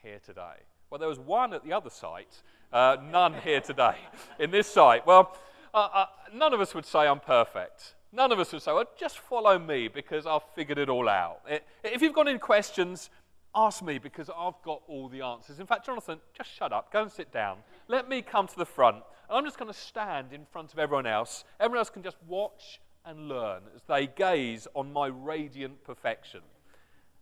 here 0.03 0.19
today? 0.25 0.65
Well, 0.91 0.99
there 0.99 1.09
was 1.09 1.19
one 1.19 1.55
at 1.55 1.65
the 1.65 1.73
other 1.73 1.91
site, 1.91 2.43
uh, 2.73 2.97
none 3.11 3.35
here 3.45 3.61
today 3.61 3.97
in 4.39 4.51
this 4.51 4.67
site. 4.67 5.07
Well, 5.07 5.37
uh, 5.73 5.89
uh, 5.93 6.07
none 6.35 6.53
of 6.53 6.61
us 6.61 6.75
would 6.75 6.85
say 6.85 7.01
I'm 7.01 7.21
perfect. 7.21 7.95
None 8.13 8.31
of 8.31 8.39
us 8.39 8.53
would 8.53 8.63
say, 8.63 8.73
well, 8.73 8.85
just 8.99 9.19
follow 9.19 9.59
me 9.59 9.89
because 9.89 10.27
I've 10.27 10.43
figured 10.55 10.79
it 10.79 10.91
all 10.91 11.09
out. 11.09 11.41
If 11.83 12.03
you've 12.03 12.13
got 12.13 12.29
any 12.29 12.39
questions, 12.39 13.09
ask 13.55 13.83
me 13.83 13.99
because 13.99 14.29
I've 14.29 14.61
got 14.63 14.83
all 14.87 15.09
the 15.09 15.23
answers. 15.23 15.61
In 15.61 15.67
fact, 15.67 15.87
Jonathan, 15.87 16.21
just 16.37 16.51
shut 16.51 16.73
up. 16.73 16.93
Go 16.93 17.03
and 17.03 17.11
sit 17.11 17.33
down. 17.33 17.59
Let 17.89 18.09
me 18.11 18.21
come 18.21 18.47
to 18.47 18.57
the 18.57 18.67
front. 18.67 18.97
And 19.29 19.39
I'm 19.39 19.45
just 19.45 19.59
going 19.59 19.73
to 19.73 19.79
stand 19.79 20.33
in 20.33 20.45
front 20.45 20.75
of 20.75 20.79
everyone 20.79 21.07
else. 21.07 21.45
Everyone 21.59 21.79
else 21.79 21.89
can 21.89 22.03
just 22.03 22.19
watch 22.29 22.81
and 23.07 23.29
learn 23.29 23.63
as 23.75 23.83
they 23.89 24.07
gaze 24.07 24.69
on 24.75 24.93
my 24.93 25.07
radiant 25.07 25.83
perfection. 25.83 26.41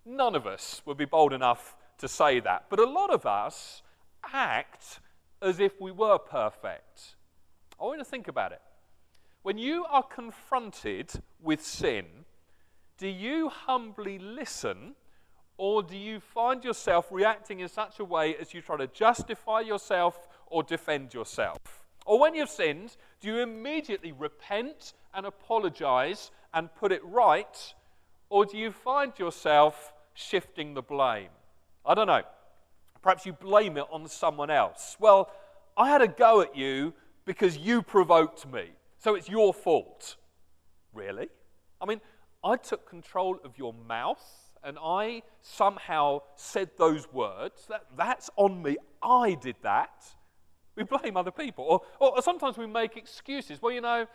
None 0.05 0.35
of 0.35 0.47
us 0.47 0.83
would 0.87 0.97
be 0.97 1.05
bold 1.05 1.33
enough 1.33 1.77
to 1.99 2.09
say 2.09 2.41
that. 2.41 2.65
But 2.69 2.81
a 2.81 2.85
lot 2.85 3.11
of 3.13 3.27
us 3.27 3.83
act 4.33 4.99
as 5.41 5.61
if 5.61 5.81
we 5.81 5.93
were 5.93 6.19
perfect. 6.19 7.15
I 7.81 7.85
want 7.85 7.99
you 7.99 8.05
to 8.05 8.11
think 8.11 8.27
about 8.27 8.51
it. 8.53 8.61
When 9.43 9.57
you 9.57 9.87
are 9.87 10.03
confronted 10.03 11.13
with 11.41 11.65
sin, 11.65 12.05
do 12.99 13.09
you 13.09 13.49
humbly 13.49 14.19
listen 14.19 14.95
or 15.57 15.83
do 15.83 15.97
you 15.97 16.21
find 16.21 16.63
yourself 16.63 17.07
reacting 17.11 17.61
in 17.61 17.69
such 17.69 18.01
a 18.01 18.05
way 18.05 18.37
as 18.37 18.53
you 18.53 18.61
try 18.61 18.77
to 18.77 18.87
justify 18.87 19.61
yourself 19.61 20.29
or 20.47 20.63
defend 20.63 21.15
yourself? 21.15 21.59
Or 22.05 22.19
when 22.19 22.35
you've 22.35 22.51
sinned, 22.51 22.97
do 23.21 23.29
you 23.29 23.39
immediately 23.39 24.13
repent 24.13 24.93
and 25.15 25.25
apologize 25.25 26.31
and 26.53 26.75
put 26.75 26.93
it 26.93 27.03
right? 27.03 27.75
Or 28.29 28.45
do 28.45 28.59
you 28.59 28.71
find 28.71 29.19
yourself 29.19 29.95
shifting 30.13 30.75
the 30.75 30.83
blame? 30.83 31.31
I 31.87 31.95
don't 31.95 32.09
know. 32.09 32.23
Perhaps 33.01 33.25
you 33.25 33.33
blame 33.33 33.79
it 33.79 33.87
on 33.91 34.07
someone 34.07 34.51
else. 34.51 34.99
Well, 35.01 35.31
I 35.79 35.89
had 35.89 36.03
a 36.03 36.09
go 36.09 36.43
at 36.43 36.55
you 36.55 36.93
because 37.25 37.57
you 37.57 37.81
provoked 37.81 38.47
me. 38.47 38.73
So 39.01 39.15
it's 39.15 39.29
your 39.29 39.55
fault. 39.55 40.17
Really? 40.93 41.29
I 41.81 41.87
mean, 41.87 42.03
I 42.45 42.57
took 42.57 42.89
control 42.89 43.39
of 43.43 43.57
your 43.59 43.73
mouth 43.73 44.23
and 44.63 44.77
I 44.79 45.23
somehow 45.41 46.21
said 46.37 46.71
those 46.79 47.11
words. 47.11 47.67
That, 47.69 47.87
that's 47.97 48.29
on 48.37 48.63
me. 48.63 48.77
I 49.03 49.39
did 49.41 49.57
that. 49.63 50.05
We 50.77 50.85
blame 50.85 51.17
other 51.17 51.31
people. 51.31 51.85
Or, 51.99 52.17
or 52.17 52.23
sometimes 52.23 52.59
we 52.59 52.67
make 52.67 52.97
excuses. 52.97 53.63
Well, 53.63 53.73
you 53.73 53.81
know, 53.81 54.07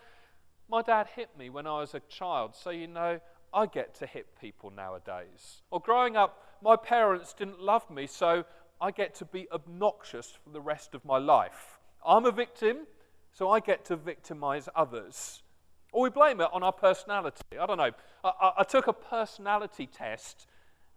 my 0.69 0.83
dad 0.83 1.07
hit 1.15 1.29
me 1.37 1.49
when 1.49 1.65
I 1.65 1.79
was 1.79 1.95
a 1.95 2.01
child, 2.01 2.55
so 2.55 2.69
you 2.69 2.87
know, 2.87 3.19
I 3.53 3.65
get 3.65 3.95
to 3.95 4.05
hit 4.05 4.27
people 4.39 4.69
nowadays. 4.69 5.63
Or 5.71 5.79
growing 5.79 6.15
up, 6.15 6.43
my 6.61 6.75
parents 6.75 7.33
didn't 7.33 7.59
love 7.59 7.89
me, 7.89 8.05
so 8.05 8.45
I 8.79 8.91
get 8.91 9.15
to 9.15 9.25
be 9.25 9.47
obnoxious 9.51 10.37
for 10.43 10.51
the 10.51 10.61
rest 10.61 10.93
of 10.93 11.03
my 11.05 11.17
life. 11.17 11.79
I'm 12.05 12.25
a 12.25 12.31
victim, 12.31 12.87
so 13.35 13.49
I 13.49 13.59
get 13.59 13.83
to 13.85 13.97
victimize 13.97 14.69
others. 14.75 15.43
Or 15.91 16.03
we 16.03 16.09
blame 16.09 16.39
it 16.39 16.47
on 16.53 16.63
our 16.63 16.71
personality. 16.71 17.41
I 17.59 17.65
don't 17.65 17.77
know. 17.77 17.91
I, 18.23 18.31
I, 18.41 18.51
I 18.59 18.63
took 18.63 18.87
a 18.87 18.93
personality 18.93 19.87
test, 19.87 20.47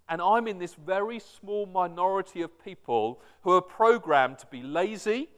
and 0.09 0.23
I'm 0.23 0.47
in 0.47 0.59
this 0.59 0.75
very 0.75 1.19
small 1.19 1.67
minority 1.67 2.43
of 2.43 2.65
people 2.65 3.21
who 3.43 3.53
are 3.53 3.61
programmed 3.61 4.39
to 4.39 4.47
be 4.47 4.63
lazy 4.63 5.29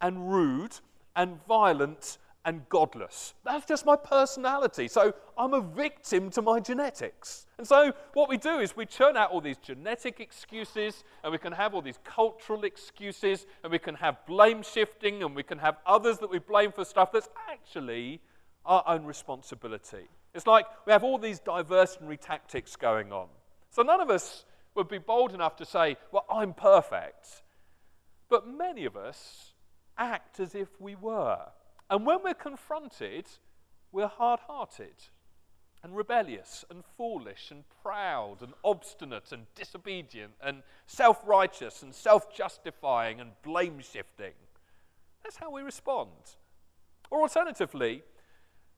and 0.00 0.30
rude 0.30 0.74
and 1.14 1.38
violent 1.46 2.18
and 2.44 2.68
godless. 2.68 3.34
That's 3.44 3.66
just 3.66 3.84
my 3.84 3.96
personality. 3.96 4.88
So 4.88 5.12
I'm 5.36 5.54
a 5.54 5.60
victim 5.60 6.30
to 6.30 6.42
my 6.42 6.60
genetics. 6.60 7.46
And 7.58 7.66
so 7.66 7.92
what 8.14 8.28
we 8.28 8.36
do 8.36 8.58
is 8.58 8.76
we 8.76 8.86
churn 8.86 9.16
out 9.16 9.30
all 9.30 9.40
these 9.40 9.58
genetic 9.58 10.20
excuses, 10.20 11.04
and 11.22 11.32
we 11.32 11.38
can 11.38 11.52
have 11.52 11.74
all 11.74 11.82
these 11.82 11.98
cultural 12.04 12.64
excuses, 12.64 13.46
and 13.62 13.72
we 13.72 13.78
can 13.78 13.94
have 13.96 14.24
blame 14.26 14.62
shifting, 14.62 15.22
and 15.22 15.34
we 15.34 15.42
can 15.42 15.58
have 15.58 15.76
others 15.84 16.18
that 16.18 16.30
we 16.30 16.38
blame 16.38 16.72
for 16.72 16.84
stuff 16.84 17.12
that's 17.12 17.28
actually 17.50 18.20
our 18.64 18.82
own 18.86 19.04
responsibility. 19.04 20.08
It's 20.34 20.46
like 20.46 20.66
we 20.86 20.92
have 20.92 21.04
all 21.04 21.18
these 21.18 21.40
diversionary 21.40 22.20
tactics 22.20 22.76
going 22.76 23.12
on. 23.12 23.28
So 23.70 23.82
none 23.82 24.00
of 24.00 24.10
us 24.10 24.44
would 24.74 24.88
be 24.88 24.98
bold 24.98 25.34
enough 25.34 25.56
to 25.56 25.64
say, 25.64 25.96
Well, 26.12 26.24
I'm 26.30 26.54
perfect. 26.54 27.42
But 28.28 28.46
many 28.46 28.84
of 28.84 28.96
us 28.96 29.54
act 29.96 30.38
as 30.38 30.54
if 30.54 30.68
we 30.80 30.94
were. 30.94 31.46
And 31.90 32.04
when 32.04 32.22
we're 32.22 32.34
confronted, 32.34 33.26
we're 33.92 34.08
hard 34.08 34.40
hearted 34.40 34.94
and 35.82 35.96
rebellious 35.96 36.64
and 36.70 36.82
foolish 36.96 37.50
and 37.50 37.64
proud 37.82 38.42
and 38.42 38.52
obstinate 38.64 39.32
and 39.32 39.46
disobedient 39.54 40.32
and 40.42 40.62
self 40.86 41.20
righteous 41.26 41.82
and 41.82 41.94
self 41.94 42.34
justifying 42.34 43.20
and 43.20 43.30
blame 43.42 43.80
shifting. 43.80 44.32
That's 45.22 45.36
how 45.36 45.50
we 45.50 45.62
respond. 45.62 46.10
Or 47.10 47.22
alternatively, 47.22 48.02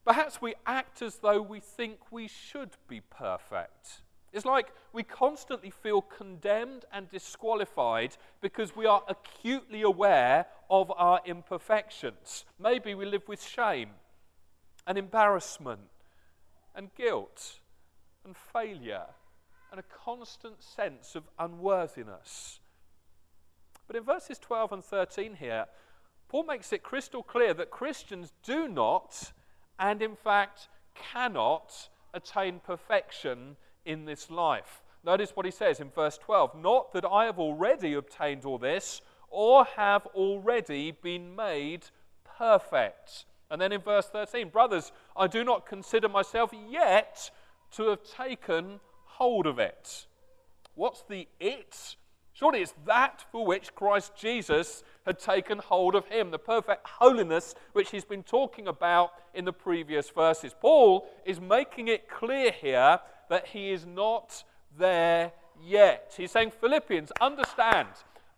perhaps 0.04 0.40
we 0.40 0.54
act 0.66 1.02
as 1.02 1.16
though 1.16 1.42
we 1.42 1.60
think 1.60 2.12
we 2.12 2.28
should 2.28 2.70
be 2.86 3.00
perfect. 3.00 4.02
It's 4.32 4.44
like 4.44 4.72
we 4.92 5.02
constantly 5.02 5.70
feel 5.70 6.02
condemned 6.02 6.84
and 6.92 7.10
disqualified 7.10 8.16
because 8.40 8.76
we 8.76 8.86
are 8.86 9.02
acutely 9.08 9.82
aware 9.82 10.46
of 10.68 10.92
our 10.96 11.20
imperfections. 11.24 12.44
Maybe 12.58 12.94
we 12.94 13.06
live 13.06 13.26
with 13.26 13.42
shame 13.42 13.90
and 14.86 14.96
embarrassment 14.96 15.80
and 16.74 16.94
guilt 16.94 17.58
and 18.24 18.36
failure 18.36 19.06
and 19.70 19.80
a 19.80 20.04
constant 20.04 20.62
sense 20.62 21.14
of 21.14 21.24
unworthiness. 21.38 22.60
But 23.86 23.96
in 23.96 24.04
verses 24.04 24.38
12 24.38 24.72
and 24.72 24.84
13 24.84 25.34
here, 25.34 25.66
Paul 26.28 26.44
makes 26.44 26.72
it 26.72 26.84
crystal 26.84 27.24
clear 27.24 27.52
that 27.54 27.70
Christians 27.70 28.32
do 28.44 28.68
not 28.68 29.32
and 29.80 30.00
in 30.00 30.14
fact 30.14 30.68
cannot 30.94 31.88
attain 32.14 32.60
perfection 32.60 33.56
in 33.84 34.04
this 34.04 34.30
life. 34.30 34.82
Notice 35.04 35.30
what 35.34 35.46
he 35.46 35.52
says 35.52 35.80
in 35.80 35.90
verse 35.90 36.18
12 36.18 36.54
Not 36.56 36.92
that 36.92 37.04
I 37.04 37.24
have 37.24 37.38
already 37.38 37.94
obtained 37.94 38.44
all 38.44 38.58
this 38.58 39.00
or 39.28 39.64
have 39.76 40.06
already 40.06 40.90
been 40.90 41.34
made 41.34 41.86
perfect. 42.38 43.24
And 43.50 43.60
then 43.60 43.72
in 43.72 43.80
verse 43.80 44.06
13, 44.06 44.48
brothers, 44.48 44.92
I 45.16 45.26
do 45.26 45.44
not 45.44 45.66
consider 45.66 46.08
myself 46.08 46.52
yet 46.68 47.30
to 47.72 47.88
have 47.88 48.00
taken 48.02 48.80
hold 49.04 49.46
of 49.46 49.58
it. 49.58 50.06
What's 50.74 51.02
the 51.02 51.28
it? 51.38 51.96
Surely 52.32 52.62
it's 52.62 52.74
that 52.86 53.26
for 53.30 53.44
which 53.44 53.74
Christ 53.74 54.12
Jesus 54.16 54.82
had 55.04 55.18
taken 55.18 55.58
hold 55.58 55.94
of 55.94 56.06
him, 56.06 56.30
the 56.30 56.38
perfect 56.38 56.86
holiness 56.86 57.54
which 57.72 57.90
he's 57.90 58.04
been 58.04 58.22
talking 58.22 58.66
about 58.66 59.10
in 59.34 59.44
the 59.44 59.52
previous 59.52 60.08
verses. 60.08 60.54
Paul 60.58 61.06
is 61.26 61.40
making 61.40 61.88
it 61.88 62.08
clear 62.08 62.50
here 62.50 62.98
that 63.30 63.46
he 63.46 63.70
is 63.70 63.86
not 63.86 64.44
there 64.78 65.32
yet. 65.64 66.12
He's 66.16 66.32
saying, 66.32 66.50
Philippians, 66.60 67.10
understand, 67.20 67.88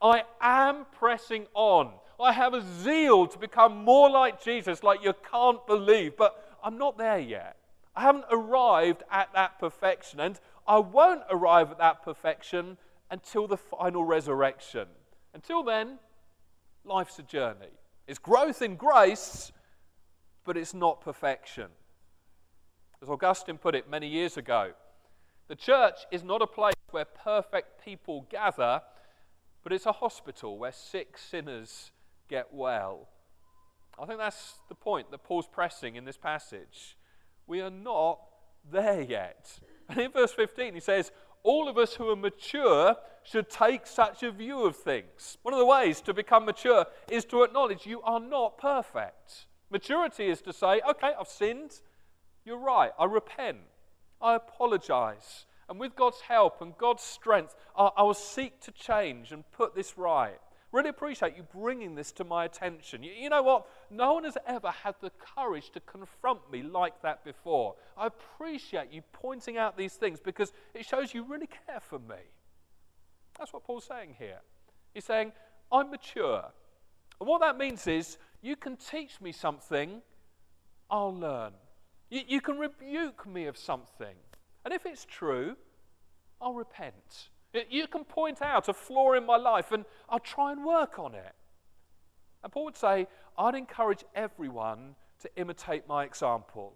I 0.00 0.22
am 0.40 0.86
pressing 0.92 1.46
on. 1.54 1.90
I 2.20 2.32
have 2.32 2.54
a 2.54 2.62
zeal 2.82 3.26
to 3.26 3.38
become 3.38 3.84
more 3.84 4.08
like 4.08 4.42
Jesus, 4.44 4.84
like 4.84 5.02
you 5.02 5.14
can't 5.28 5.66
believe, 5.66 6.16
but 6.16 6.56
I'm 6.62 6.78
not 6.78 6.98
there 6.98 7.18
yet. 7.18 7.56
I 7.96 8.02
haven't 8.02 8.26
arrived 8.30 9.02
at 9.10 9.32
that 9.34 9.58
perfection, 9.58 10.20
and 10.20 10.38
I 10.66 10.78
won't 10.78 11.22
arrive 11.30 11.72
at 11.72 11.78
that 11.78 12.04
perfection 12.04 12.76
until 13.10 13.48
the 13.48 13.56
final 13.56 14.04
resurrection. 14.04 14.86
Until 15.34 15.62
then, 15.62 15.98
life's 16.84 17.18
a 17.18 17.22
journey. 17.22 17.72
It's 18.06 18.18
growth 18.18 18.62
in 18.62 18.76
grace, 18.76 19.52
but 20.44 20.56
it's 20.56 20.74
not 20.74 21.00
perfection. 21.00 21.68
As 23.02 23.08
Augustine 23.08 23.58
put 23.58 23.74
it 23.74 23.90
many 23.90 24.06
years 24.06 24.36
ago, 24.36 24.72
the 25.52 25.56
church 25.56 26.06
is 26.10 26.24
not 26.24 26.40
a 26.40 26.46
place 26.46 26.72
where 26.92 27.04
perfect 27.04 27.84
people 27.84 28.26
gather, 28.30 28.80
but 29.62 29.70
it's 29.70 29.84
a 29.84 29.92
hospital 29.92 30.56
where 30.56 30.72
sick 30.72 31.18
sinners 31.18 31.90
get 32.26 32.54
well. 32.54 33.10
I 34.00 34.06
think 34.06 34.18
that's 34.18 34.54
the 34.70 34.74
point 34.74 35.10
that 35.10 35.24
Paul's 35.24 35.46
pressing 35.46 35.96
in 35.96 36.06
this 36.06 36.16
passage. 36.16 36.96
We 37.46 37.60
are 37.60 37.68
not 37.68 38.20
there 38.70 39.02
yet. 39.02 39.60
And 39.90 39.98
in 39.98 40.10
verse 40.12 40.32
15, 40.32 40.72
he 40.72 40.80
says, 40.80 41.12
All 41.42 41.68
of 41.68 41.76
us 41.76 41.96
who 41.96 42.08
are 42.08 42.16
mature 42.16 42.96
should 43.22 43.50
take 43.50 43.86
such 43.86 44.22
a 44.22 44.30
view 44.30 44.64
of 44.64 44.74
things. 44.74 45.36
One 45.42 45.52
of 45.52 45.60
the 45.60 45.66
ways 45.66 46.00
to 46.02 46.14
become 46.14 46.46
mature 46.46 46.86
is 47.10 47.26
to 47.26 47.42
acknowledge 47.42 47.84
you 47.84 48.00
are 48.00 48.20
not 48.20 48.56
perfect. 48.56 49.48
Maturity 49.70 50.28
is 50.28 50.40
to 50.40 50.52
say, 50.54 50.80
Okay, 50.88 51.12
I've 51.20 51.28
sinned. 51.28 51.72
You're 52.42 52.56
right. 52.56 52.92
I 52.98 53.04
repent. 53.04 53.58
I 54.22 54.36
apologize. 54.36 55.46
And 55.68 55.80
with 55.80 55.96
God's 55.96 56.20
help 56.20 56.60
and 56.60 56.76
God's 56.78 57.02
strength, 57.02 57.54
I, 57.76 57.90
I 57.96 58.02
will 58.02 58.14
seek 58.14 58.60
to 58.62 58.72
change 58.72 59.32
and 59.32 59.44
put 59.52 59.74
this 59.74 59.96
right. 59.98 60.38
Really 60.72 60.88
appreciate 60.88 61.36
you 61.36 61.42
bringing 61.42 61.94
this 61.94 62.12
to 62.12 62.24
my 62.24 62.46
attention. 62.46 63.02
You, 63.02 63.12
you, 63.12 63.28
know 63.28 63.42
what? 63.42 63.66
No 63.90 64.14
one 64.14 64.24
has 64.24 64.38
ever 64.46 64.70
had 64.70 64.94
the 65.02 65.10
courage 65.10 65.70
to 65.72 65.80
confront 65.80 66.50
me 66.50 66.62
like 66.62 67.02
that 67.02 67.24
before. 67.24 67.74
I 67.96 68.06
appreciate 68.06 68.90
you 68.90 69.02
pointing 69.12 69.58
out 69.58 69.76
these 69.76 69.94
things 69.94 70.18
because 70.18 70.52
it 70.72 70.86
shows 70.86 71.12
you 71.12 71.24
really 71.24 71.48
care 71.66 71.80
for 71.80 71.98
me. 71.98 72.16
That's 73.38 73.52
what 73.52 73.64
Paul's 73.64 73.84
saying 73.84 74.16
here. 74.18 74.40
He's 74.94 75.04
saying, 75.04 75.32
I'm 75.70 75.90
mature. 75.90 76.44
And 77.20 77.28
what 77.28 77.42
that 77.42 77.58
means 77.58 77.86
is, 77.86 78.16
you 78.40 78.56
can 78.56 78.76
teach 78.76 79.20
me 79.20 79.30
something, 79.30 80.00
I'll 80.90 81.14
learn. 81.14 81.52
You, 82.12 82.20
you 82.28 82.40
can 82.42 82.58
rebuke 82.58 83.26
me 83.26 83.46
of 83.46 83.56
something. 83.56 84.14
And 84.66 84.74
if 84.74 84.84
it's 84.84 85.06
true, 85.06 85.56
I'll 86.42 86.52
repent. 86.52 87.30
You 87.70 87.86
can 87.86 88.04
point 88.04 88.42
out 88.42 88.68
a 88.68 88.74
flaw 88.74 89.14
in 89.14 89.24
my 89.24 89.38
life 89.38 89.72
and 89.72 89.86
I'll 90.10 90.18
try 90.18 90.52
and 90.52 90.62
work 90.62 90.98
on 90.98 91.14
it. 91.14 91.32
And 92.44 92.52
Paul 92.52 92.66
would 92.66 92.76
say, 92.76 93.06
I'd 93.38 93.54
encourage 93.54 94.04
everyone 94.14 94.94
to 95.20 95.30
imitate 95.36 95.88
my 95.88 96.04
example. 96.04 96.74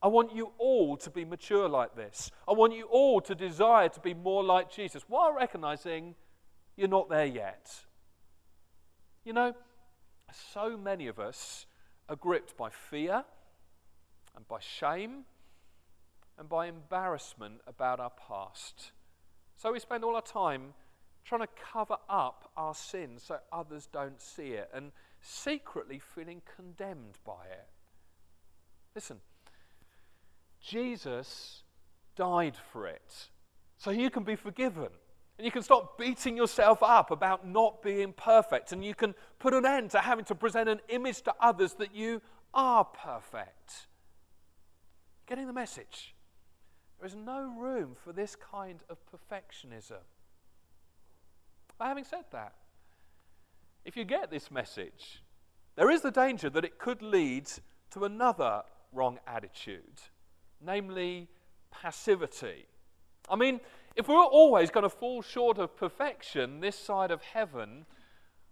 I 0.00 0.06
want 0.06 0.32
you 0.32 0.52
all 0.56 0.96
to 0.98 1.10
be 1.10 1.24
mature 1.24 1.68
like 1.68 1.96
this. 1.96 2.30
I 2.46 2.52
want 2.52 2.72
you 2.72 2.84
all 2.84 3.20
to 3.22 3.34
desire 3.34 3.88
to 3.88 4.00
be 4.00 4.14
more 4.14 4.44
like 4.44 4.70
Jesus 4.70 5.02
while 5.08 5.32
recognizing 5.32 6.14
you're 6.76 6.86
not 6.86 7.08
there 7.08 7.26
yet. 7.26 7.74
You 9.24 9.32
know, 9.32 9.52
so 10.52 10.76
many 10.76 11.08
of 11.08 11.18
us 11.18 11.66
are 12.08 12.14
gripped 12.14 12.56
by 12.56 12.70
fear 12.70 13.24
and 14.36 14.46
by 14.46 14.58
shame 14.60 15.24
and 16.38 16.48
by 16.48 16.66
embarrassment 16.66 17.60
about 17.66 18.00
our 18.00 18.10
past. 18.10 18.92
So 19.56 19.72
we 19.72 19.80
spend 19.80 20.04
all 20.04 20.14
our 20.14 20.22
time 20.22 20.74
trying 21.24 21.40
to 21.40 21.48
cover 21.72 21.96
up 22.08 22.50
our 22.56 22.74
sins 22.74 23.24
so 23.26 23.38
others 23.52 23.88
don't 23.92 24.20
see 24.20 24.50
it 24.50 24.70
and 24.72 24.92
secretly 25.20 25.98
feeling 25.98 26.42
condemned 26.56 27.18
by 27.24 27.44
it. 27.50 27.66
Listen, 28.94 29.18
Jesus 30.60 31.62
died 32.14 32.56
for 32.72 32.86
it 32.86 33.28
so 33.76 33.90
you 33.90 34.10
can 34.10 34.24
be 34.24 34.36
forgiven. 34.36 34.88
And 35.38 35.44
you 35.44 35.50
can 35.50 35.62
stop 35.62 35.98
beating 35.98 36.36
yourself 36.36 36.82
up 36.82 37.10
about 37.10 37.46
not 37.46 37.82
being 37.82 38.12
perfect. 38.14 38.72
And 38.72 38.82
you 38.82 38.94
can 38.94 39.14
put 39.38 39.52
an 39.52 39.66
end 39.66 39.90
to 39.90 39.98
having 39.98 40.24
to 40.26 40.34
present 40.34 40.68
an 40.68 40.80
image 40.88 41.20
to 41.22 41.34
others 41.40 41.74
that 41.74 41.94
you 41.94 42.22
are 42.54 42.84
perfect. 42.84 43.86
Getting 45.26 45.46
the 45.46 45.52
message? 45.52 46.14
There 46.98 47.06
is 47.06 47.16
no 47.16 47.52
room 47.58 47.96
for 48.02 48.12
this 48.12 48.36
kind 48.36 48.80
of 48.88 48.98
perfectionism. 49.06 50.04
But 51.78 51.88
having 51.88 52.04
said 52.04 52.24
that, 52.32 52.54
if 53.84 53.96
you 53.96 54.04
get 54.04 54.30
this 54.30 54.50
message, 54.50 55.22
there 55.76 55.90
is 55.90 56.00
the 56.00 56.10
danger 56.10 56.48
that 56.50 56.64
it 56.64 56.78
could 56.78 57.02
lead 57.02 57.50
to 57.90 58.04
another 58.04 58.62
wrong 58.92 59.18
attitude, 59.26 60.00
namely 60.64 61.28
passivity. 61.70 62.66
I 63.28 63.36
mean, 63.36 63.60
if 63.94 64.08
we're 64.08 64.24
always 64.24 64.70
going 64.70 64.84
to 64.84 64.88
fall 64.90 65.22
short 65.22 65.58
of 65.58 65.76
perfection 65.76 66.60
this 66.60 66.78
side 66.78 67.10
of 67.10 67.22
heaven, 67.22 67.84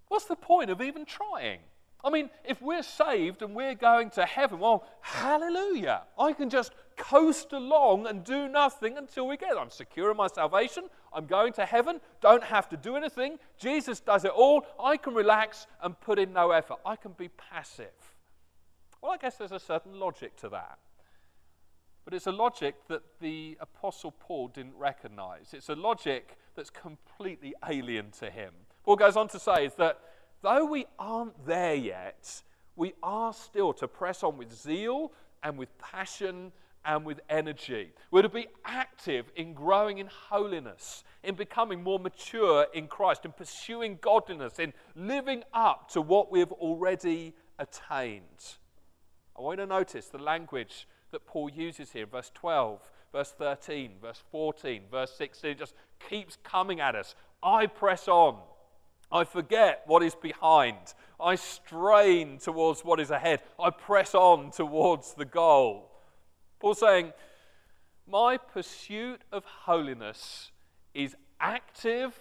what's 0.08 0.26
the 0.26 0.37
point 0.37 0.70
of 0.70 0.82
even 0.82 1.04
trying? 1.04 1.60
I 2.05 2.11
mean, 2.11 2.29
if 2.45 2.61
we're 2.61 2.83
saved 2.83 3.40
and 3.40 3.55
we're 3.55 3.75
going 3.75 4.11
to 4.11 4.27
heaven, 4.27 4.61
well, 4.61 4.85
hallelujah. 5.01 6.03
I 6.19 6.35
can 6.35 6.51
just 6.51 6.73
coast 6.97 7.53
along 7.53 8.07
and 8.07 8.23
do 8.23 8.47
nothing 8.47 8.99
until 8.99 9.27
we 9.27 9.38
get 9.38 9.51
there. 9.51 9.59
I'm 9.59 9.71
secure 9.71 10.11
in 10.11 10.17
my 10.17 10.27
salvation. 10.27 10.85
I'm 11.14 11.27
going 11.27 11.55
to 11.55 11.64
heaven. 11.64 12.01
Don't 12.21 12.45
have 12.45 12.69
to 12.69 12.77
do 12.77 12.97
anything. 12.97 13.38
Jesus 13.59 14.01
does 14.01 14.25
it 14.25 14.33
all. 14.33 14.67
I 14.79 14.99
can 14.99 15.14
relax 15.14 15.67
and 15.83 15.99
put 15.99 16.19
in 16.19 16.33
no 16.35 16.51
effort. 16.51 16.77
I 16.85 16.97
can 16.97 17.12
be 17.12 17.29
passive. 17.29 18.14
Well, 19.01 19.12
I 19.12 19.17
guess 19.17 19.37
there's 19.37 19.53
a 19.53 19.59
certain 19.59 19.99
logic 19.99 20.37
to 20.38 20.51
that. 20.51 20.79
But 22.05 22.12
it's 22.12 22.27
a 22.27 22.33
logic 22.33 22.75
that 22.88 23.03
the 23.21 23.57
Apostle 23.61 24.11
Paul 24.11 24.49
didn't 24.49 24.77
recognize. 24.77 25.55
It's 25.55 25.71
a 25.71 25.75
logic 25.75 26.37
that's 26.55 26.69
completely 26.69 27.55
alien 27.67 28.11
to 28.19 28.31
him. 28.31 28.53
Paul 28.85 28.97
goes 28.97 29.17
on 29.17 29.29
to 29.29 29.38
say 29.38 29.64
is 29.64 29.75
that 29.77 30.01
though 30.44 30.66
we 30.66 30.85
aren't 30.98 31.46
there 31.46 31.74
yet, 31.74 32.42
we 32.76 32.92
are 33.02 33.33
still 33.33 33.72
to 33.72 33.88
press 33.88 34.22
on 34.22 34.37
with 34.37 34.52
zeal 34.52 35.11
and 35.42 35.57
with 35.57 35.76
passion 35.78 36.52
and 36.85 37.04
with 37.07 37.18
energy. 37.30 37.92
We're 38.11 38.22
to 38.22 38.28
be 38.28 38.48
active 38.62 39.33
in 39.37 39.54
growing 39.54 39.98
in 39.98 40.07
holiness, 40.07 41.02
in 41.22 41.35
becoming 41.35 41.83
more 41.83 41.98
mature 41.98 42.66
in 42.74 42.88
Christ, 42.88 43.24
in 43.24 43.33
pursuing 43.33 43.98
godliness, 44.02 44.59
in 44.59 44.74
living 44.94 45.44
up 45.54 45.88
to 45.92 46.02
what 46.02 46.30
we've 46.30 46.52
already 46.52 47.33
attained. 47.59 48.59
I 49.37 49.40
want 49.40 49.59
you 49.59 49.64
to 49.64 49.68
notice 49.68 50.09
the 50.09 50.18
language 50.18 50.87
that 51.11 51.24
Paul 51.26 51.48
uses 51.48 51.92
here, 51.92 52.04
verse 52.04 52.30
12, 52.35 52.80
verse 53.12 53.33
13, 53.38 53.92
verse 54.02 54.22
14, 54.30 54.83
verse 54.90 55.12
16. 55.16 55.52
It 55.52 55.59
just 55.59 55.74
keeps 56.07 56.37
coming 56.44 56.80
at 56.80 56.94
us. 56.94 57.14
I 57.42 57.66
press 57.66 58.09
on. 58.09 58.40
I 59.14 59.22
forget 59.22 59.85
what 59.87 60.03
is 60.03 60.16
behind. 60.16 60.92
I 61.20 61.37
strain 61.37 62.38
towards 62.38 62.85
what 62.85 62.98
is 62.98 63.12
ahead. 63.12 63.42
I 63.61 63.70
press 63.70 64.12
on 64.12 64.50
towards 64.50 65.14
the 65.14 65.24
goal. 65.24 65.92
Paul's 66.59 66.81
saying, 66.81 67.12
My 68.11 68.37
pursuit 68.37 69.22
of 69.31 69.44
holiness 69.44 70.50
is 70.94 71.14
active 71.40 72.20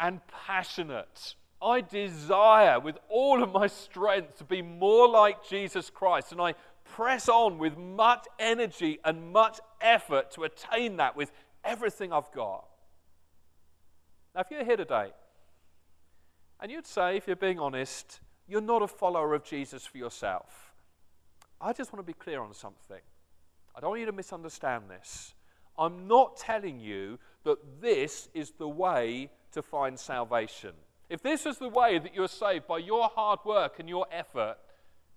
and 0.00 0.20
passionate. 0.28 1.34
I 1.60 1.82
desire 1.82 2.80
with 2.80 2.96
all 3.10 3.42
of 3.42 3.52
my 3.52 3.66
strength 3.66 4.38
to 4.38 4.44
be 4.44 4.62
more 4.62 5.08
like 5.10 5.46
Jesus 5.46 5.90
Christ, 5.90 6.32
and 6.32 6.40
I 6.40 6.54
press 6.86 7.28
on 7.28 7.58
with 7.58 7.76
much 7.76 8.24
energy 8.38 8.98
and 9.04 9.30
much 9.30 9.60
effort 9.82 10.30
to 10.32 10.44
attain 10.44 10.96
that 10.96 11.16
with 11.16 11.32
everything 11.64 12.14
I've 12.14 12.32
got. 12.32 12.64
Now, 14.34 14.40
if 14.40 14.50
you're 14.50 14.64
here 14.64 14.78
today 14.78 15.10
and 16.60 16.70
you'd 16.70 16.86
say, 16.86 17.16
if 17.16 17.26
you're 17.26 17.36
being 17.36 17.58
honest, 17.58 18.20
you're 18.46 18.60
not 18.60 18.82
a 18.82 18.88
follower 18.88 19.34
of 19.34 19.44
Jesus 19.44 19.86
for 19.86 19.98
yourself. 19.98 20.72
I 21.60 21.72
just 21.72 21.92
want 21.92 22.04
to 22.04 22.06
be 22.06 22.18
clear 22.18 22.40
on 22.40 22.54
something. 22.54 23.00
I 23.74 23.80
don't 23.80 23.90
want 23.90 24.00
you 24.00 24.06
to 24.06 24.12
misunderstand 24.12 24.84
this. 24.88 25.34
I'm 25.78 26.08
not 26.08 26.36
telling 26.36 26.80
you 26.80 27.18
that 27.44 27.80
this 27.80 28.28
is 28.34 28.52
the 28.58 28.68
way 28.68 29.30
to 29.52 29.62
find 29.62 29.98
salvation. 29.98 30.72
If 31.08 31.22
this 31.22 31.46
is 31.46 31.58
the 31.58 31.68
way 31.68 31.98
that 31.98 32.14
you're 32.14 32.28
saved 32.28 32.66
by 32.66 32.78
your 32.78 33.08
hard 33.08 33.40
work 33.44 33.78
and 33.78 33.88
your 33.88 34.06
effort, 34.10 34.56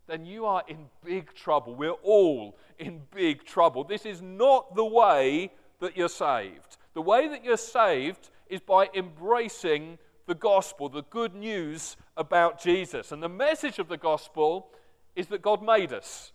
then 0.07 0.25
you 0.25 0.45
are 0.45 0.63
in 0.67 0.85
big 1.03 1.33
trouble. 1.33 1.75
We're 1.75 1.91
all 1.91 2.57
in 2.77 3.01
big 3.13 3.43
trouble. 3.43 3.83
This 3.83 4.05
is 4.05 4.21
not 4.21 4.75
the 4.75 4.85
way 4.85 5.51
that 5.79 5.97
you're 5.97 6.09
saved. 6.09 6.77
The 6.93 7.01
way 7.01 7.27
that 7.27 7.43
you're 7.43 7.57
saved 7.57 8.29
is 8.49 8.61
by 8.61 8.89
embracing 8.93 9.97
the 10.31 10.35
gospel, 10.35 10.87
the 10.87 11.03
good 11.09 11.35
news 11.35 11.97
about 12.15 12.57
Jesus. 12.57 13.11
And 13.11 13.21
the 13.21 13.27
message 13.27 13.79
of 13.79 13.89
the 13.89 13.97
gospel 13.97 14.69
is 15.13 15.27
that 15.27 15.41
God 15.41 15.61
made 15.61 15.91
us 15.91 16.31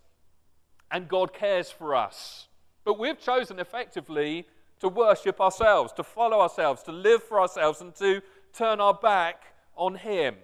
and 0.91 1.07
God 1.07 1.33
cares 1.33 1.71
for 1.71 1.95
us. 1.95 2.47
But 2.85 2.99
we've 2.99 3.19
chosen 3.19 3.57
effectively 3.57 4.45
to 4.81 4.87
worship 4.87 5.41
ourselves, 5.41 5.93
to 5.93 6.03
follow 6.03 6.39
ourselves, 6.41 6.83
to 6.83 6.91
live 6.91 7.23
for 7.23 7.41
ourselves, 7.41 7.81
and 7.81 7.95
to 7.95 8.21
turn 8.53 8.79
our 8.79 8.93
back 8.93 9.41
on 9.75 9.95
Him. 9.95 10.35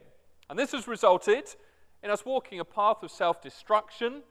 And 0.50 0.58
this 0.58 0.72
has 0.72 0.88
resulted 0.88 1.44
in 2.02 2.10
us 2.10 2.26
walking 2.26 2.60
a 2.60 2.66
path 2.66 3.04
of 3.04 3.12
self 3.12 3.40
destruction 3.40 4.24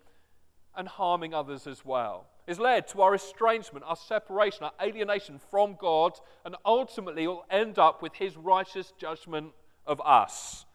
and 0.77 0.89
harming 0.89 1.33
others 1.33 1.69
as 1.69 1.85
well. 1.85 2.27
It's 2.53 2.61
led 2.61 2.87
to 2.89 3.01
our 3.01 3.15
estrangement, 3.15 3.83
our 3.89 3.97
separation, 3.97 4.65
our 4.65 4.73
alienation 4.83 5.41
from 5.51 5.75
God, 5.81 6.13
and 6.45 6.55
ultimately 6.67 7.27
will 7.27 7.47
end 7.51 7.79
up 7.79 8.03
with 8.03 8.17
His 8.17 8.37
righteous 8.37 8.93
judgment 8.99 9.53
of 9.87 10.03
us. 10.03 10.67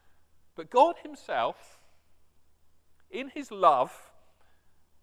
But 0.55 0.71
God 0.71 0.95
Himself, 1.03 1.77
in 3.11 3.29
His 3.29 3.51
love 3.51 3.91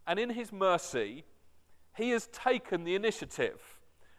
and 0.05 0.19
in 0.19 0.31
His 0.31 0.53
mercy, 0.53 1.23
He 1.97 2.11
has 2.11 2.27
taken 2.33 2.83
the 2.83 2.97
initiative. 2.97 3.61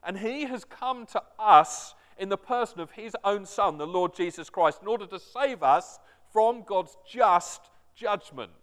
And 0.02 0.18
He 0.18 0.46
has 0.46 0.64
come 0.64 1.06
to 1.08 1.22
us 1.38 1.94
in 2.18 2.30
the 2.30 2.38
person 2.38 2.80
of 2.80 2.92
His 2.92 3.18
own 3.26 3.46
Son, 3.46 3.78
the 3.78 3.86
Lord 3.86 4.16
Jesus 4.16 4.50
Christ, 4.50 4.80
in 4.82 4.88
order 4.88 5.08
to 5.08 5.20
save 5.20 5.62
us 5.62 6.00
from 6.32 6.64
God's 6.66 6.96
just 7.06 7.70
judgment 7.98 8.54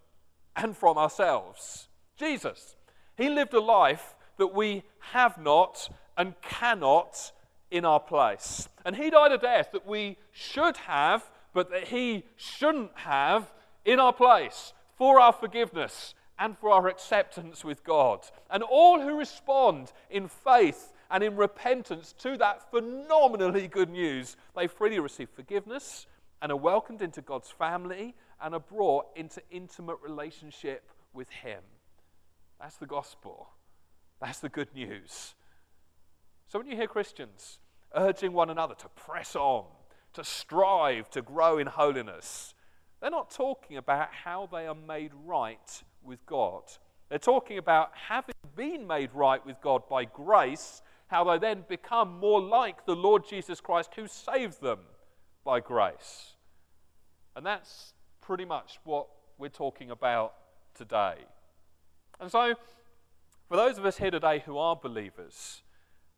and 0.56 0.74
from 0.74 0.96
ourselves. 0.96 1.88
Jesus, 2.16 2.74
he 3.16 3.28
lived 3.28 3.54
a 3.54 3.60
life 3.60 4.14
that 4.38 4.54
we 4.54 4.82
have 5.12 5.38
not 5.38 5.88
and 6.16 6.34
cannot 6.42 7.32
in 7.70 7.84
our 7.84 8.00
place. 8.00 8.68
And 8.84 8.96
he 8.96 9.10
died 9.10 9.32
a 9.32 9.38
death 9.38 9.70
that 9.72 9.86
we 9.86 10.18
should 10.30 10.76
have, 10.78 11.30
but 11.52 11.70
that 11.70 11.88
he 11.88 12.24
shouldn't 12.36 12.92
have 12.94 13.52
in 13.84 13.98
our 13.98 14.12
place 14.12 14.72
for 14.96 15.20
our 15.20 15.32
forgiveness 15.32 16.14
and 16.38 16.56
for 16.58 16.70
our 16.70 16.88
acceptance 16.88 17.64
with 17.64 17.84
God. 17.84 18.20
And 18.50 18.62
all 18.62 19.00
who 19.00 19.18
respond 19.18 19.92
in 20.10 20.28
faith 20.28 20.92
and 21.10 21.22
in 21.22 21.36
repentance 21.36 22.12
to 22.20 22.36
that 22.38 22.70
phenomenally 22.70 23.68
good 23.68 23.90
news, 23.90 24.36
they 24.56 24.66
freely 24.66 24.98
receive 24.98 25.28
forgiveness 25.30 26.06
and 26.40 26.50
are 26.50 26.56
welcomed 26.56 27.02
into 27.02 27.20
God's 27.20 27.50
family 27.50 28.14
and 28.40 28.54
are 28.54 28.60
brought 28.60 29.06
into 29.14 29.40
intimate 29.50 29.98
relationship 30.02 30.90
with 31.12 31.30
Him. 31.30 31.62
That's 32.62 32.76
the 32.76 32.86
gospel. 32.86 33.48
That's 34.20 34.38
the 34.38 34.48
good 34.48 34.72
news. 34.72 35.34
So 36.46 36.60
when 36.60 36.68
you 36.68 36.76
hear 36.76 36.86
Christians 36.86 37.58
urging 37.92 38.32
one 38.32 38.50
another 38.50 38.76
to 38.76 38.88
press 38.90 39.34
on, 39.34 39.64
to 40.12 40.22
strive 40.22 41.10
to 41.10 41.22
grow 41.22 41.58
in 41.58 41.66
holiness, 41.66 42.54
they're 43.00 43.10
not 43.10 43.32
talking 43.32 43.78
about 43.78 44.10
how 44.12 44.48
they 44.52 44.68
are 44.68 44.76
made 44.76 45.10
right 45.26 45.82
with 46.04 46.24
God. 46.24 46.62
They're 47.08 47.18
talking 47.18 47.58
about 47.58 47.90
having 48.08 48.34
been 48.54 48.86
made 48.86 49.10
right 49.12 49.44
with 49.44 49.60
God 49.60 49.82
by 49.88 50.04
grace, 50.04 50.82
how 51.08 51.24
they 51.24 51.38
then 51.38 51.64
become 51.68 52.20
more 52.20 52.40
like 52.40 52.86
the 52.86 52.94
Lord 52.94 53.26
Jesus 53.28 53.60
Christ 53.60 53.90
who 53.96 54.06
saved 54.06 54.62
them 54.62 54.78
by 55.44 55.58
grace. 55.58 56.34
And 57.34 57.44
that's 57.44 57.94
pretty 58.20 58.44
much 58.44 58.78
what 58.84 59.08
we're 59.36 59.48
talking 59.48 59.90
about 59.90 60.34
today. 60.76 61.16
And 62.22 62.30
so, 62.30 62.54
for 63.48 63.56
those 63.56 63.78
of 63.78 63.84
us 63.84 63.98
here 63.98 64.12
today 64.12 64.44
who 64.46 64.56
are 64.56 64.76
believers, 64.76 65.62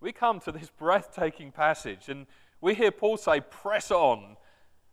we 0.02 0.12
come 0.12 0.38
to 0.40 0.52
this 0.52 0.68
breathtaking 0.78 1.50
passage 1.50 2.10
and 2.10 2.26
we 2.60 2.74
hear 2.74 2.90
Paul 2.90 3.16
say, 3.16 3.40
press 3.40 3.90
on. 3.90 4.36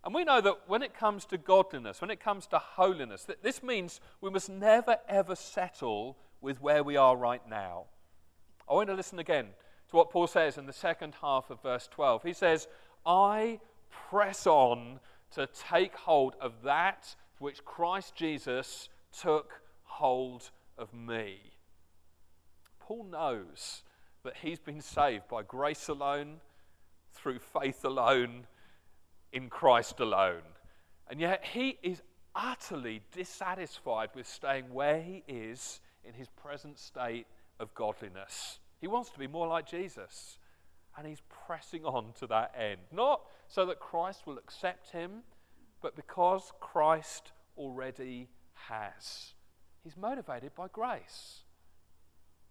And 0.06 0.15
we 0.15 0.24
know 0.24 0.39
that 0.39 0.62
when 0.67 0.82
it 0.82 0.93
comes 0.93 1.26
to 1.26 1.38
godliness, 1.38 2.00
when 2.00 2.12
it 2.12 2.21
comes 2.21 2.47
to 2.47 2.60
holiness, 2.60 3.26
that 3.26 3.43
this 3.43 3.62
means 3.62 4.00
we 4.21 4.30
must 4.30 4.50
never 4.50 5.00
ever 5.10 5.36
settle 5.36 6.17
with 6.39 6.62
where 6.62 6.82
we 6.82 6.95
are 6.95 7.17
right 7.17 7.45
now. 7.47 7.88
I 8.69 8.74
want 8.74 8.88
to 8.88 8.95
listen 8.95 9.19
again 9.19 9.47
to 9.89 9.95
what 9.97 10.12
Paul 10.12 10.28
says 10.28 10.58
in 10.58 10.65
the 10.65 10.71
second 10.71 11.15
half 11.21 11.50
of 11.50 11.62
verse 11.62 11.89
12. 11.91 12.24
He 12.24 12.34
says, 12.34 12.69
I 13.06 13.60
press 14.10 14.47
on 14.47 15.02
to 15.32 15.45
take 15.69 15.93
hold 15.93 16.36
of 16.39 16.54
that 16.63 17.13
which 17.39 17.65
Christ 17.65 18.15
Jesus 18.15 18.88
took 19.12 19.62
hold 19.84 20.52
of 20.82 20.94
me. 20.94 21.38
Paul 22.80 23.06
knows 23.06 23.84
that 24.24 24.38
he's 24.41 24.60
been 24.60 24.82
saved 24.82 25.28
by 25.30 25.44
grace 25.44 25.88
alone, 25.88 26.41
through 27.13 27.39
faith 27.39 27.86
alone, 27.86 28.48
in 29.32 29.50
Christ 29.50 30.00
alone. 30.00 30.41
And 31.10 31.20
yet 31.20 31.46
he 31.54 31.78
is 31.84 32.02
utterly 32.36 33.02
dissatisfied 33.12 34.10
with 34.15 34.28
staying 34.28 34.74
where 34.74 35.02
he 35.02 35.24
is 35.28 35.80
in 36.04 36.13
his 36.13 36.28
present 36.30 36.80
state 36.80 37.28
of 37.60 37.74
godliness. 37.76 38.60
He 38.80 38.88
wants 38.88 39.10
to 39.12 39.20
be 39.20 39.28
more 39.28 39.48
like 39.48 39.70
Jesus. 39.70 40.38
And 40.98 41.08
he's 41.08 41.22
pressing 41.48 41.86
on 41.86 42.13
to 42.20 42.28
that 42.28 42.54
end. 42.58 42.82
Not 42.91 43.22
so 43.48 43.65
that 43.67 43.80
Christ 43.80 44.28
will 44.28 44.38
accept 44.38 44.91
him, 44.91 45.24
but 45.82 45.96
because 45.96 46.52
Christ 46.60 47.32
already 47.58 48.28
has. 48.70 49.34
He's 49.84 49.98
motivated 49.98 50.54
by 50.56 50.67
grace. 50.72 51.44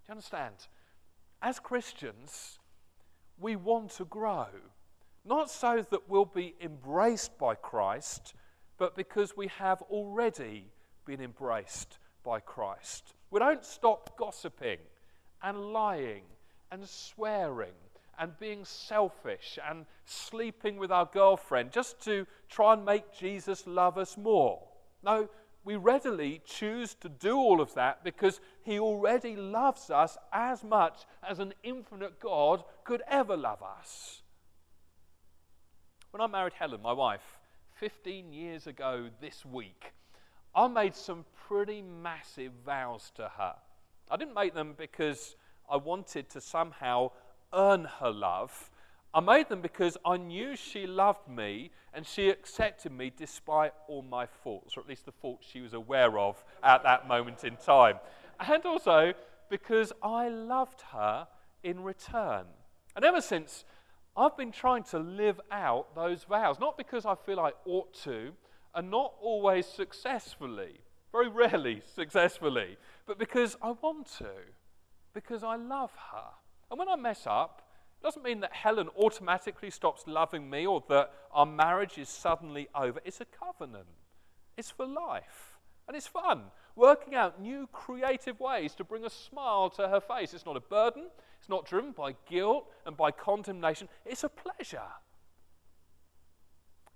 Do 0.05 0.09
you 0.09 0.13
understand? 0.13 0.55
As 1.43 1.59
Christians, 1.61 2.59
we 3.39 3.57
want 3.57 3.91
to 3.93 4.05
grow, 4.05 4.49
not 5.25 5.51
so 5.51 5.85
that 5.91 6.09
we'll 6.09 6.25
be 6.25 6.55
embraced 6.61 7.39
by 7.39 7.55
Christ, 7.55 8.35
but 8.79 8.97
because 8.97 9.37
we 9.37 9.49
have 9.59 9.83
already 9.83 10.67
been 11.05 11.21
embraced 11.21 11.99
by 12.25 12.41
Christ. 12.41 13.15
We 13.31 13.39
don't 13.39 13.65
stop 13.65 14.17
gossiping 14.17 14.79
and 15.43 15.73
lying 15.73 16.23
and 16.71 16.87
swearing 16.87 17.73
and 18.19 18.39
being 18.39 18.65
selfish 18.65 19.59
and 19.69 19.87
sleeping 20.05 20.77
with 20.77 20.93
our 20.93 21.07
girlfriend 21.07 21.73
just 21.73 22.03
to 22.05 22.27
try 22.49 22.75
and 22.75 22.85
make 22.85 23.15
Jesus 23.17 23.67
love 23.67 23.97
us 23.97 24.19
more. 24.19 24.61
No, 25.03 25.29
we 25.65 25.77
readily 25.77 26.41
choose 26.45 26.95
to 26.95 27.09
do 27.09 27.37
all 27.37 27.61
of 27.61 27.75
that 27.75 28.03
because 28.03 28.41
He 28.63 28.79
already 28.79 29.37
loves 29.37 29.91
us 29.91 30.17
as 30.33 30.65
much 30.65 31.05
as 31.29 31.39
an 31.39 31.55
infinite 31.63 32.19
God 32.19 32.65
could 32.85 33.03
ever 33.09 33.37
love 33.37 33.63
us. 33.63 34.23
When 36.11 36.21
I 36.21 36.27
married 36.27 36.55
Helen, 36.55 36.83
my 36.83 36.93
wife, 36.93 37.39
15 37.75 38.33
years 38.33 38.67
ago 38.67 39.09
this 39.21 39.45
week, 39.45 39.93
I 40.55 40.67
made 40.67 40.95
some 40.95 41.25
pretty 41.47 41.83
massive 41.83 42.53
vows 42.65 43.13
to 43.17 43.31
her. 43.39 43.55
I 44.11 44.17
didn't 44.17 44.35
make 44.35 44.55
them 44.55 44.75
because 44.77 45.37
I 45.71 45.77
wanted 45.77 46.29
to 46.31 46.41
somehow 46.41 47.13
earn 47.53 47.85
her 47.85 48.11
love. 48.11 48.70
I 49.13 49.21
made 49.21 49.49
them 49.49 49.61
because 49.61 49.97
I 50.05 50.17
knew 50.17 50.55
she 50.55 50.87
loved 50.87 51.29
me 51.29 51.71
and 51.93 52.07
she 52.07 52.29
accepted 52.29 52.93
me 52.93 53.13
despite 53.17 53.73
all 53.89 54.03
my 54.03 54.27
faults, 54.27 54.77
or 54.77 54.81
at 54.81 54.89
least 54.89 55.05
the 55.05 55.13
faults 55.13 55.47
she 55.51 55.61
was 55.61 55.75
aware 55.75 56.17
of 56.19 56.43
at 56.63 56.85
that 56.85 57.09
moment 57.09 57.43
in 57.43 57.57
time. 57.57 57.99
And 58.39 58.65
also 58.65 59.13
because 59.49 59.93
I 60.03 60.29
loved 60.29 60.83
her 60.93 61.27
in 61.65 61.83
return. 61.83 62.47
And 62.95 63.05
ever 63.05 63.21
since, 63.21 63.65
I've 64.17 64.37
been 64.37 64.53
trying 64.53 64.85
to 64.85 64.99
live 64.99 65.41
out 65.51 65.95
those 65.95 66.25
vows, 66.25 66.61
not 66.61 66.79
because 66.79 67.05
I 67.05 67.17
feel 67.17 67.41
I 67.41 67.53
ought 67.65 67.93
to, 68.05 68.33
and 68.75 68.91
not 68.91 69.15
always 69.21 69.67
successfully, 69.67 70.81
very 71.11 71.29
rarely 71.29 71.83
successfully, 71.95 72.77
but 73.07 73.19
because 73.19 73.57
I 73.61 73.73
want 73.73 74.07
to, 74.19 74.31
because 75.15 75.43
I 75.43 75.57
love 75.57 75.91
her. 76.13 76.29
And 76.71 76.79
when 76.79 76.89
I 76.89 76.95
mess 76.95 77.27
up, 77.27 77.70
doesn't 78.03 78.23
mean 78.23 78.41
that 78.41 78.53
Helen 78.53 78.89
automatically 78.99 79.71
stops 79.71 80.05
loving 80.07 80.49
me 80.49 80.67
or 80.67 80.83
that 80.89 81.13
our 81.33 81.47
marriage 81.47 81.99
is 81.99 82.09
suddenly 82.09 82.69
over. 82.75 83.01
It's 83.05 83.21
a 83.21 83.27
covenant, 83.27 83.87
it's 84.57 84.71
for 84.71 84.87
life. 84.87 85.59
And 85.87 85.97
it's 85.97 86.07
fun 86.07 86.45
working 86.77 87.15
out 87.15 87.41
new 87.41 87.69
creative 87.73 88.39
ways 88.39 88.75
to 88.77 88.85
bring 88.85 89.05
a 89.05 89.11
smile 89.11 89.69
to 89.71 89.89
her 89.89 90.01
face. 90.01 90.33
It's 90.33 90.47
not 90.47 90.57
a 90.57 90.61
burden, 90.61 91.07
it's 91.39 91.49
not 91.49 91.67
driven 91.67 91.93
by 91.93 92.15
guilt 92.29 92.67
and 92.87 92.97
by 92.97 93.11
condemnation, 93.11 93.89
it's 94.07 94.25
a 94.25 94.29
pleasure. 94.29 94.81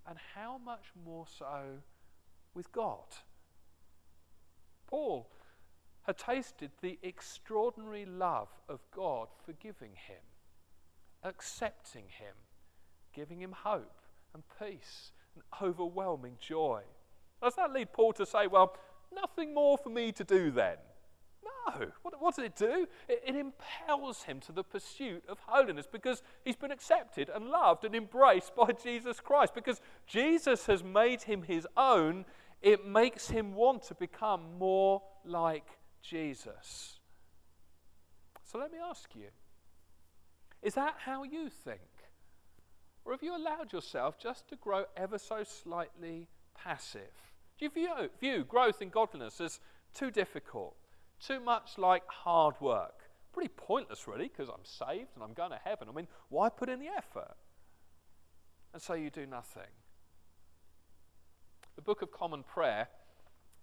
And 0.07 0.19
how 0.35 0.59
much 0.64 0.85
more 1.05 1.27
so 1.27 1.81
with 2.55 2.71
God? 2.73 3.07
Paul 4.87 5.29
had 6.03 6.19
tasted 6.19 6.71
the 6.81 6.99
extraordinary 7.03 8.05
love 8.05 8.49
of 8.69 8.81
God 8.95 9.29
forgiving 9.45 9.93
him, 9.95 10.23
accepting 11.24 12.04
him, 12.04 12.34
giving 13.14 13.40
him 13.40 13.52
hope 13.52 14.00
and 14.34 14.42
peace 14.60 15.12
and 15.34 15.42
overwhelming 15.62 16.37
joy. 16.40 16.82
Does 17.42 17.56
that 17.56 17.72
lead 17.72 17.92
Paul 17.92 18.12
to 18.14 18.26
say, 18.26 18.46
well, 18.46 18.76
nothing 19.14 19.54
more 19.54 19.78
for 19.78 19.88
me 19.88 20.12
to 20.12 20.24
do 20.24 20.50
then? 20.50 20.76
No. 21.66 21.87
What, 22.02 22.20
what 22.20 22.37
does 22.37 22.44
it 22.44 22.56
do? 22.56 22.87
It, 23.08 23.22
it 23.26 23.37
impels 23.37 24.22
him 24.22 24.40
to 24.40 24.52
the 24.52 24.64
pursuit 24.64 25.24
of 25.28 25.38
holiness 25.46 25.87
because 25.90 26.22
he's 26.44 26.56
been 26.56 26.70
accepted 26.70 27.30
and 27.34 27.46
loved 27.46 27.84
and 27.84 27.94
embraced 27.94 28.54
by 28.54 28.70
Jesus 28.82 29.20
Christ. 29.20 29.54
Because 29.54 29.80
Jesus 30.06 30.66
has 30.66 30.82
made 30.82 31.22
him 31.22 31.42
his 31.42 31.66
own, 31.76 32.24
it 32.62 32.87
makes 32.87 33.28
him 33.28 33.54
want 33.54 33.82
to 33.84 33.94
become 33.94 34.58
more 34.58 35.02
like 35.24 35.66
Jesus. 36.02 36.98
So 38.42 38.58
let 38.58 38.72
me 38.72 38.78
ask 38.82 39.14
you 39.14 39.28
is 40.64 40.74
that 40.74 40.96
how 41.05 41.22
you 41.22 41.48
think? 41.48 41.81
Or 43.05 43.12
have 43.12 43.22
you 43.22 43.37
allowed 43.37 43.72
yourself 43.72 44.18
just 44.18 44.48
to 44.48 44.57
grow 44.57 44.87
ever 44.96 45.18
so 45.18 45.44
slightly 45.44 46.27
passive? 46.55 47.12
Do 47.59 47.66
you 47.66 47.70
view, 47.70 47.88
view 48.18 48.44
growth 48.44 48.81
in 48.81 48.88
godliness 48.88 49.40
as 49.42 49.61
too 49.94 50.11
difficult, 50.11 50.74
too 51.24 51.38
much 51.38 51.77
like 51.77 52.03
hard 52.09 52.55
work? 52.62 53.03
Pretty 53.35 53.50
pointless, 53.55 54.09
really, 54.09 54.29
because 54.29 54.48
I'm 54.48 54.64
saved 54.64 55.11
and 55.14 55.22
I'm 55.22 55.35
going 55.35 55.50
to 55.50 55.61
heaven. 55.62 55.88
I 55.88 55.92
mean, 55.92 56.09
why 56.31 56.48
put 56.48 56.70
in 56.70 56.81
the 56.81 56.88
effort? 56.88 57.37
And 58.72 58.81
so 58.81 58.94
you 58.94 59.11
do 59.11 59.27
nothing. 59.27 59.70
The 61.77 61.83
Book 61.83 62.00
of 62.00 62.11
Common 62.11 62.42
Prayer, 62.42 62.88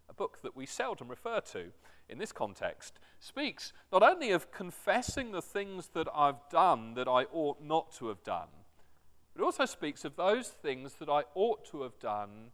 a 0.10 0.14
book 0.14 0.42
that 0.42 0.56
we 0.56 0.66
seldom 0.66 1.08
refer 1.08 1.40
to 1.40 1.72
in 2.10 2.18
this 2.18 2.32
context, 2.32 3.00
speaks 3.20 3.72
not 3.92 4.04
only 4.04 4.32
of 4.32 4.52
confessing 4.52 5.32
the 5.32 5.42
things 5.42 5.90
that 5.94 6.08
I've 6.14 6.50
done 6.50 6.94
that 6.96 7.08
I 7.08 7.26
ought 7.32 7.62
not 7.62 7.94
to 7.94 8.08
have 8.08 8.24
done, 8.24 8.50
it 9.36 9.42
also 9.42 9.66
speaks 9.66 10.04
of 10.04 10.18
those 10.18 10.50
things 10.50 10.96
that 10.96 11.10
I 11.10 11.24
ought 11.36 11.64
to 11.72 11.84
have 11.84 11.98
done, 12.00 12.52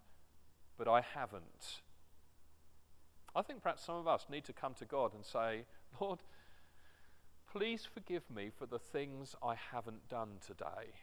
but 0.77 0.87
I 0.87 1.01
haven't. 1.01 1.81
I 3.35 3.41
think 3.41 3.61
perhaps 3.61 3.83
some 3.83 3.95
of 3.95 4.07
us 4.07 4.27
need 4.29 4.45
to 4.45 4.53
come 4.53 4.73
to 4.75 4.85
God 4.85 5.13
and 5.13 5.25
say, 5.25 5.65
Lord, 5.99 6.19
please 7.51 7.87
forgive 7.91 8.29
me 8.29 8.51
for 8.55 8.65
the 8.65 8.79
things 8.79 9.35
I 9.43 9.55
haven't 9.71 10.07
done 10.07 10.37
today. 10.45 10.93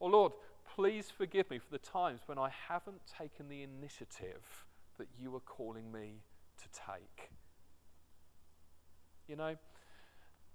Or, 0.00 0.10
Lord, 0.10 0.32
please 0.74 1.10
forgive 1.10 1.50
me 1.50 1.58
for 1.58 1.70
the 1.70 1.78
times 1.78 2.20
when 2.26 2.38
I 2.38 2.50
haven't 2.68 3.00
taken 3.06 3.48
the 3.48 3.62
initiative 3.62 4.66
that 4.98 5.08
you 5.18 5.34
are 5.34 5.40
calling 5.40 5.90
me 5.90 6.22
to 6.58 6.68
take. 6.92 7.30
You 9.26 9.36
know, 9.36 9.56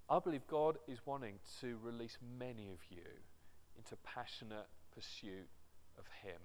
I 0.09 0.19
believe 0.19 0.45
God 0.47 0.77
is 0.87 0.99
wanting 1.05 1.35
to 1.61 1.77
release 1.83 2.17
many 2.37 2.69
of 2.69 2.79
you 2.89 3.07
into 3.77 3.95
passionate 4.03 4.67
pursuit 4.93 5.47
of 5.97 6.05
Him. 6.23 6.39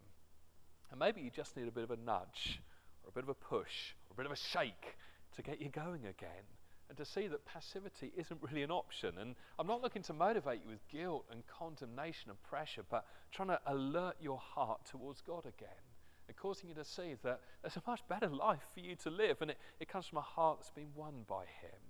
And 0.91 0.99
maybe 0.99 1.21
you 1.21 1.31
just 1.31 1.57
need 1.57 1.69
a 1.69 1.73
bit 1.73 1.85
of 1.85 1.91
a 1.91 1.97
nudge, 1.97 2.63
or 3.03 3.11
a 3.11 3.13
bit 3.13 3.25
of 3.25 3.29
a 3.29 3.35
push, 3.35 3.95
or 4.09 4.15
a 4.15 4.17
bit 4.17 4.27
of 4.27 4.33
a 4.33 4.37
shake 4.37 4.97
to 5.37 5.43
get 5.43 5.61
you 5.61 5.69
going 5.69 6.07
again. 6.07 6.47
And 6.89 6.97
to 6.97 7.05
see 7.05 7.27
that 7.29 7.45
passivity 7.45 8.13
isn't 8.17 8.41
really 8.43 8.63
an 8.63 8.71
option. 8.71 9.19
And 9.21 9.35
I'm 9.59 9.67
not 9.67 9.83
looking 9.83 10.03
to 10.03 10.15
motivate 10.15 10.61
you 10.65 10.71
with 10.71 10.89
guilt 10.89 11.27
and 11.31 11.43
condemnation 11.47 12.31
and 12.31 12.43
pressure, 12.43 12.83
but 12.89 13.05
trying 13.31 13.49
to 13.49 13.61
alert 13.67 14.17
your 14.21 14.39
heart 14.39 14.87
towards 14.87 15.21
God 15.21 15.45
again 15.45 15.88
and 16.29 16.37
causing 16.37 16.69
you 16.69 16.75
to 16.75 16.85
see 16.85 17.15
that 17.23 17.41
there's 17.63 17.77
a 17.77 17.83
much 17.87 18.07
better 18.09 18.29
life 18.29 18.69
for 18.73 18.81
you 18.81 18.95
to 18.97 19.11
live. 19.11 19.39
And 19.41 19.51
it, 19.51 19.59
it 19.81 19.89
comes 19.89 20.07
from 20.07 20.19
a 20.19 20.23
heart 20.23 20.59
that's 20.61 20.71
been 20.71 20.95
won 20.95 21.25
by 21.27 21.43
Him. 21.63 21.81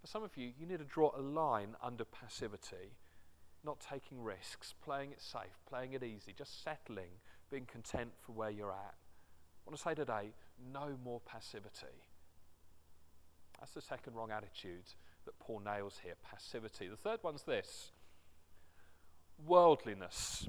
For 0.00 0.06
some 0.06 0.22
of 0.22 0.36
you, 0.36 0.52
you 0.58 0.66
need 0.66 0.78
to 0.78 0.84
draw 0.84 1.12
a 1.16 1.20
line 1.20 1.74
under 1.82 2.04
passivity 2.04 2.94
not 3.66 3.80
taking 3.80 4.22
risks, 4.22 4.72
playing 4.82 5.10
it 5.10 5.20
safe, 5.20 5.58
playing 5.68 5.92
it 5.92 6.02
easy, 6.02 6.32
just 6.32 6.62
settling, 6.62 7.20
being 7.50 7.66
content 7.66 8.12
for 8.24 8.32
where 8.32 8.50
you're 8.50 8.70
at. 8.70 8.94
I 8.94 9.70
want 9.70 9.76
to 9.76 9.82
say 9.82 9.94
today 9.94 10.32
no 10.72 10.96
more 11.04 11.20
passivity. 11.20 12.04
That's 13.58 13.72
the 13.72 13.82
second 13.82 14.14
wrong 14.14 14.30
attitude 14.30 14.84
that 15.24 15.38
Paul 15.40 15.60
nails 15.64 16.00
here 16.02 16.14
passivity. 16.22 16.86
The 16.88 16.96
third 16.96 17.20
one's 17.22 17.42
this 17.42 17.90
worldliness. 19.44 20.48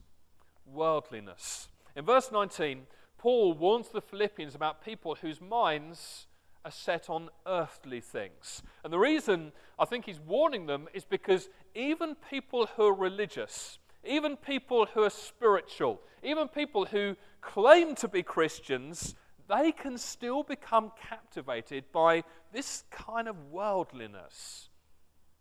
Worldliness. 0.66 1.70
In 1.98 2.06
verse 2.06 2.32
19, 2.32 2.84
Paul 3.18 3.54
warns 3.54 3.90
the 3.90 4.02
Philippians 4.02 4.54
about 4.54 4.86
people 4.86 5.16
whose 5.16 5.42
minds 5.42 6.28
are 6.64 6.70
set 6.70 7.10
on 7.10 7.30
earthly 7.48 8.02
things. 8.02 8.62
And 8.84 8.94
the 8.94 9.00
reason 9.00 9.52
I 9.80 9.86
think 9.86 10.06
he's 10.06 10.20
warning 10.20 10.68
them 10.68 10.88
is 10.94 11.06
because 11.06 11.50
even 11.74 12.16
people 12.30 12.68
who 12.68 12.86
are 12.86 12.94
religious, 12.94 13.80
even 14.04 14.38
people 14.38 14.86
who 14.94 15.02
are 15.06 15.10
spiritual, 15.10 16.00
even 16.22 16.48
people 16.48 16.86
who 16.86 17.16
claim 17.42 17.96
to 17.96 18.08
be 18.08 18.22
Christians, 18.22 19.16
they 19.50 19.72
can 19.72 19.98
still 19.98 20.44
become 20.44 20.92
captivated 21.10 21.86
by 21.92 22.24
this 22.54 22.84
kind 22.92 23.28
of 23.28 23.50
worldliness. 23.50 24.70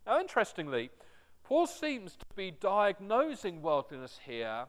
Now, 0.07 0.21
interestingly, 0.21 0.89
Paul 1.45 1.67
seems 1.67 2.17
to 2.17 2.25
be 2.35 2.51
diagnosing 2.51 3.61
worldliness 3.61 4.21
here 4.25 4.65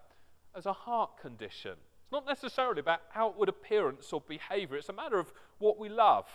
as 0.55 0.65
a 0.65 0.73
heart 0.73 1.19
condition. 1.21 1.73
It's 1.73 2.11
not 2.11 2.25
necessarily 2.25 2.79
about 2.79 3.01
outward 3.15 3.49
appearance 3.49 4.13
or 4.13 4.21
behavior, 4.21 4.77
it's 4.77 4.89
a 4.89 4.93
matter 4.93 5.19
of 5.19 5.31
what 5.59 5.77
we 5.77 5.89
love. 5.89 6.27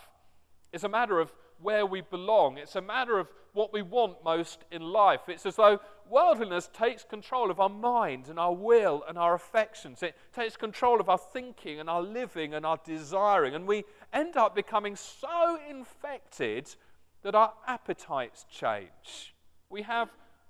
It's 0.71 0.83
a 0.83 0.89
matter 0.89 1.19
of 1.19 1.31
where 1.61 1.85
we 1.85 2.01
belong. 2.01 2.57
It's 2.57 2.75
a 2.75 2.81
matter 2.81 3.19
of 3.19 3.27
what 3.53 3.71
we 3.71 3.81
want 3.83 4.23
most 4.23 4.65
in 4.71 4.81
life. 4.81 5.21
It's 5.27 5.45
as 5.45 5.55
though 5.55 5.79
worldliness 6.09 6.69
takes 6.73 7.03
control 7.03 7.51
of 7.51 7.59
our 7.59 7.69
mind 7.69 8.27
and 8.27 8.39
our 8.39 8.53
will 8.53 9.03
and 9.07 9.17
our 9.17 9.35
affections. 9.35 10.01
It 10.01 10.15
takes 10.33 10.57
control 10.57 10.99
of 10.99 11.09
our 11.09 11.19
thinking 11.19 11.79
and 11.79 11.89
our 11.89 12.01
living 12.01 12.55
and 12.55 12.65
our 12.65 12.79
desiring. 12.83 13.53
And 13.53 13.67
we 13.67 13.83
end 14.11 14.35
up 14.35 14.55
becoming 14.55 14.95
so 14.95 15.59
infected 15.69 16.75
that 17.21 17.35
our 17.35 17.53
appetites 17.67 18.45
change. 18.49 19.35
We 19.69 19.83
have 19.83 20.09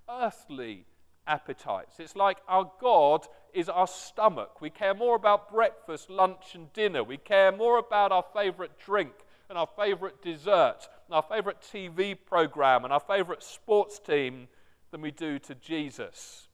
earthly 0.10 0.86
appetites. 1.28 2.00
It's 2.00 2.16
like 2.16 2.38
our 2.48 2.72
God 2.82 3.28
is 3.54 3.70
our 3.70 3.88
stomach. 3.88 4.62
We 4.62 4.70
care 4.70 4.94
more 4.94 5.16
about 5.16 5.52
breakfast, 5.52 6.10
lunch, 6.10 6.56
and 6.56 6.72
dinner. 6.74 7.04
We 7.04 7.18
care 7.18 7.52
more 7.52 7.78
about 7.78 8.12
our 8.12 8.26
favorite 8.34 8.80
drink 8.80 9.12
and 9.50 9.58
our 9.58 9.68
favorite 9.78 10.22
dessert 10.22 10.88
and 11.08 11.16
our 11.16 11.22
favorite 11.22 11.62
TV 11.62 12.18
program 12.26 12.84
and 12.84 12.94
our 12.94 13.00
favorite 13.00 13.44
sports 13.44 14.00
team 14.00 14.48
than 14.92 15.02
we 15.02 15.12
do 15.12 15.40
to 15.40 15.56
Jesus. 15.56 16.48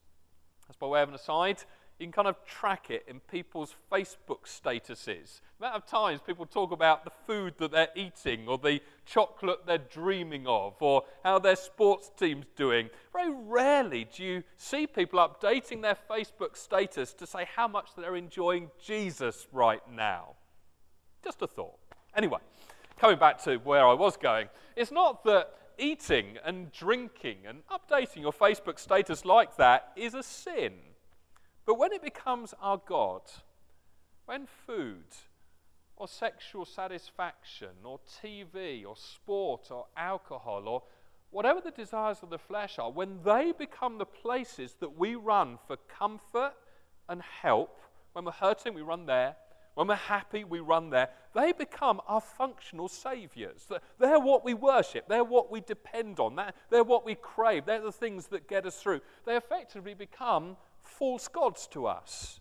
That's 0.68 0.78
by 0.78 0.88
way 0.88 1.02
of 1.02 1.10
an 1.10 1.16
aside. 1.16 1.64
You 2.00 2.06
can 2.06 2.14
kind 2.14 2.28
of 2.30 2.46
track 2.46 2.90
it 2.90 3.04
in 3.10 3.20
people's 3.20 3.76
Facebook 3.92 4.46
statuses. 4.46 5.42
The 5.60 5.66
amount 5.66 5.84
of 5.84 5.86
times 5.86 6.22
people 6.26 6.46
talk 6.46 6.72
about 6.72 7.04
the 7.04 7.12
food 7.28 7.56
that 7.58 7.72
they're 7.72 7.90
eating 7.94 8.48
or 8.48 8.58
the 8.58 8.80
chocolate 9.06 9.66
they're 9.68 9.80
dreaming 9.80 10.48
of 10.48 10.76
or 10.80 11.04
how 11.26 11.40
their 11.40 11.58
sports 11.58 12.10
team's 12.18 12.46
doing. 12.56 12.90
Very 13.12 13.34
rarely 13.34 14.06
do 14.16 14.24
you 14.24 14.44
see 14.56 14.88
people 14.88 15.20
updating 15.20 15.82
their 15.82 15.98
Facebook 16.10 16.56
status 16.56 17.14
to 17.16 17.28
say 17.28 17.46
how 17.54 17.68
much 17.68 17.90
they're 17.98 18.16
enjoying 18.16 18.70
Jesus 18.82 19.48
right 19.52 19.82
now. 19.92 20.36
Just 21.22 21.42
a 21.42 21.48
thought. 21.48 21.80
Anyway, 22.16 22.40
coming 22.98 23.20
back 23.20 23.44
to 23.44 23.58
where 23.58 23.86
I 23.86 23.94
was 23.94 24.16
going, 24.16 24.48
it's 24.78 24.92
not 24.92 25.26
that 25.26 25.54
eating 25.78 26.38
and 26.46 26.72
drinking 26.72 27.40
and 27.46 27.60
updating 27.68 28.22
your 28.22 28.32
Facebook 28.32 28.80
status 28.80 29.26
like 29.26 29.58
that 29.58 29.92
is 29.98 30.14
a 30.14 30.24
sin. 30.24 30.74
But 31.70 31.78
when 31.78 31.94
it 31.94 32.02
becomes 32.02 32.56
our 32.64 32.82
God, 32.84 33.22
when 34.26 34.48
food 34.66 35.04
or 35.98 36.08
sexual 36.08 36.66
satisfaction 36.66 37.70
or 37.84 38.00
TV 38.24 38.84
or 38.88 38.96
sport 38.98 39.68
or 39.70 39.86
alcohol 39.96 40.68
or 40.68 40.82
whatever 41.30 41.62
the 41.62 41.70
desires 41.70 42.24
of 42.24 42.32
the 42.32 42.40
flesh 42.40 42.80
are, 42.80 42.92
when 42.92 43.20
they 43.24 43.52
become 43.56 44.00
the 44.00 44.06
places 44.08 44.78
that 44.80 44.98
we 44.98 45.14
run 45.14 45.60
for 45.68 45.78
comfort 45.88 46.54
and 47.08 47.22
help, 47.22 47.80
when 48.14 48.26
we're 48.26 48.32
hurting, 48.32 48.74
we 48.74 48.82
run 48.82 49.06
there. 49.06 49.36
When 49.76 49.88
we're 49.88 49.96
happy, 49.96 50.44
we 50.44 50.62
run 50.62 50.90
there. 50.90 51.10
They 51.36 51.52
become 51.52 52.02
our 52.08 52.20
functional 52.20 52.88
saviors. 52.88 53.68
They're 54.00 54.20
what 54.20 54.44
we 54.44 54.56
worship. 54.56 55.08
They're 55.08 55.24
what 55.24 55.52
we 55.52 55.62
depend 55.62 56.20
on. 56.20 56.38
They're 56.72 56.84
what 56.84 57.06
we 57.06 57.14
crave. 57.14 57.66
They're 57.68 57.80
the 57.80 57.92
things 57.92 58.26
that 58.28 58.50
get 58.50 58.66
us 58.66 58.82
through. 58.82 59.02
They 59.28 59.38
effectively 59.38 59.94
become 59.94 60.58
false 60.90 61.28
gods 61.28 61.68
to 61.68 61.88
us. 61.88 62.40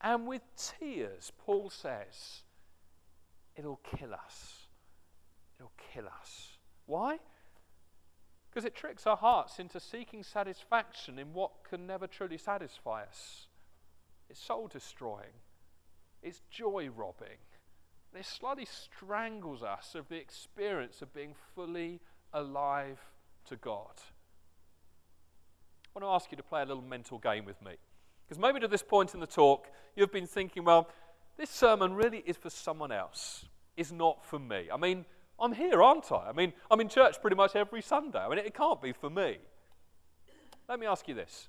And 0.00 0.26
with 0.26 0.42
tears, 0.56 1.32
Paul 1.38 1.70
says, 1.70 2.42
it'll 3.56 3.80
kill 3.96 4.12
us. 4.12 4.68
It'll 5.58 5.72
kill 5.92 6.06
us. 6.06 6.58
Why? 6.86 7.18
Because 8.50 8.64
it 8.64 8.74
tricks 8.74 9.06
our 9.06 9.16
hearts 9.16 9.58
into 9.58 9.80
seeking 9.80 10.22
satisfaction 10.22 11.18
in 11.18 11.32
what 11.32 11.64
can 11.68 11.86
never 11.86 12.06
truly 12.06 12.38
satisfy 12.38 13.02
us. 13.02 13.46
It's 14.28 14.40
soul 14.40 14.68
destroying. 14.68 15.40
It's 16.22 16.42
joy 16.50 16.88
robbing. 16.94 17.38
And 18.12 18.20
it 18.20 18.26
slightly 18.26 18.66
strangles 18.66 19.62
us 19.62 19.94
of 19.94 20.08
the 20.08 20.16
experience 20.16 21.02
of 21.02 21.12
being 21.12 21.34
fully 21.54 22.00
alive 22.32 23.00
to 23.46 23.56
God. 23.56 24.00
I 25.94 26.00
want 26.00 26.10
to 26.10 26.14
ask 26.14 26.32
you 26.32 26.36
to 26.36 26.42
play 26.42 26.60
a 26.62 26.66
little 26.66 26.82
mental 26.82 27.18
game 27.18 27.44
with 27.44 27.62
me. 27.62 27.72
Because 28.26 28.40
maybe 28.40 28.58
to 28.58 28.66
this 28.66 28.82
point 28.82 29.14
in 29.14 29.20
the 29.20 29.28
talk, 29.28 29.68
you've 29.94 30.10
been 30.10 30.26
thinking, 30.26 30.64
well, 30.64 30.88
this 31.36 31.50
sermon 31.50 31.94
really 31.94 32.24
is 32.26 32.36
for 32.36 32.50
someone 32.50 32.90
else, 32.90 33.44
is 33.76 33.92
not 33.92 34.24
for 34.24 34.40
me. 34.40 34.68
I 34.72 34.76
mean, 34.76 35.04
I'm 35.38 35.52
here, 35.52 35.80
aren't 35.82 36.10
I? 36.10 36.30
I 36.30 36.32
mean, 36.32 36.52
I'm 36.68 36.80
in 36.80 36.88
church 36.88 37.20
pretty 37.20 37.36
much 37.36 37.54
every 37.54 37.80
Sunday. 37.80 38.18
I 38.18 38.28
mean, 38.28 38.38
it 38.38 38.54
can't 38.54 38.82
be 38.82 38.92
for 38.92 39.08
me. 39.08 39.38
Let 40.68 40.80
me 40.80 40.86
ask 40.86 41.06
you 41.06 41.14
this. 41.14 41.48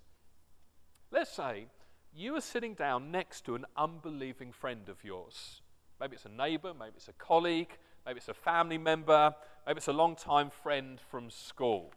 Let's 1.11 1.31
say 1.31 1.65
you 2.13 2.35
are 2.35 2.41
sitting 2.41 2.75
down 2.75 3.09
next 3.11 3.45
to 3.45 3.55
an 3.55 3.65
unbelieving 3.75 4.51
friend 4.51 4.89
of 4.89 5.03
yours. 5.03 5.61
Maybe 5.99 6.17
it's 6.17 6.25
a 6.25 6.29
neighbor, 6.29 6.73
maybe 6.77 6.93
it's 6.97 7.07
a 7.07 7.13
colleague, 7.13 7.77
maybe 8.05 8.17
it's 8.17 8.27
a 8.27 8.33
family 8.33 8.77
member, 8.77 9.33
maybe 9.65 9.77
it's 9.77 9.87
a 9.87 9.93
long-time 9.93 10.51
friend 10.51 10.99
from 11.09 11.31
school. 11.31 11.93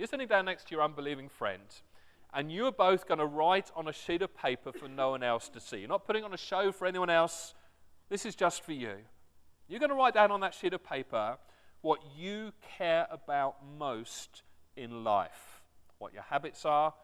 You're 0.00 0.06
sitting 0.06 0.28
down 0.28 0.46
next 0.46 0.68
to 0.68 0.74
your 0.74 0.82
unbelieving 0.82 1.28
friend, 1.28 1.60
and 2.32 2.50
you 2.50 2.64
are 2.64 2.72
both 2.72 3.06
going 3.06 3.18
to 3.18 3.26
write 3.26 3.70
on 3.76 3.86
a 3.86 3.92
sheet 3.92 4.22
of 4.22 4.34
paper 4.34 4.72
for 4.72 4.88
no 4.88 5.10
one 5.10 5.22
else 5.22 5.50
to 5.50 5.60
see. 5.60 5.80
You're 5.80 5.90
not 5.90 6.06
putting 6.06 6.24
on 6.24 6.32
a 6.32 6.38
show 6.38 6.72
for 6.72 6.86
anyone 6.86 7.10
else. 7.10 7.52
This 8.08 8.24
is 8.24 8.34
just 8.34 8.64
for 8.64 8.72
you. 8.72 8.94
You're 9.68 9.78
going 9.78 9.90
to 9.90 9.94
write 9.94 10.14
down 10.14 10.30
on 10.30 10.40
that 10.40 10.54
sheet 10.54 10.72
of 10.72 10.82
paper 10.82 11.36
what 11.82 12.00
you 12.16 12.52
care 12.78 13.08
about 13.10 13.56
most 13.78 14.42
in 14.74 15.04
life, 15.04 15.60
what 15.98 16.14
your 16.14 16.22
habits 16.22 16.64
are, 16.64 16.94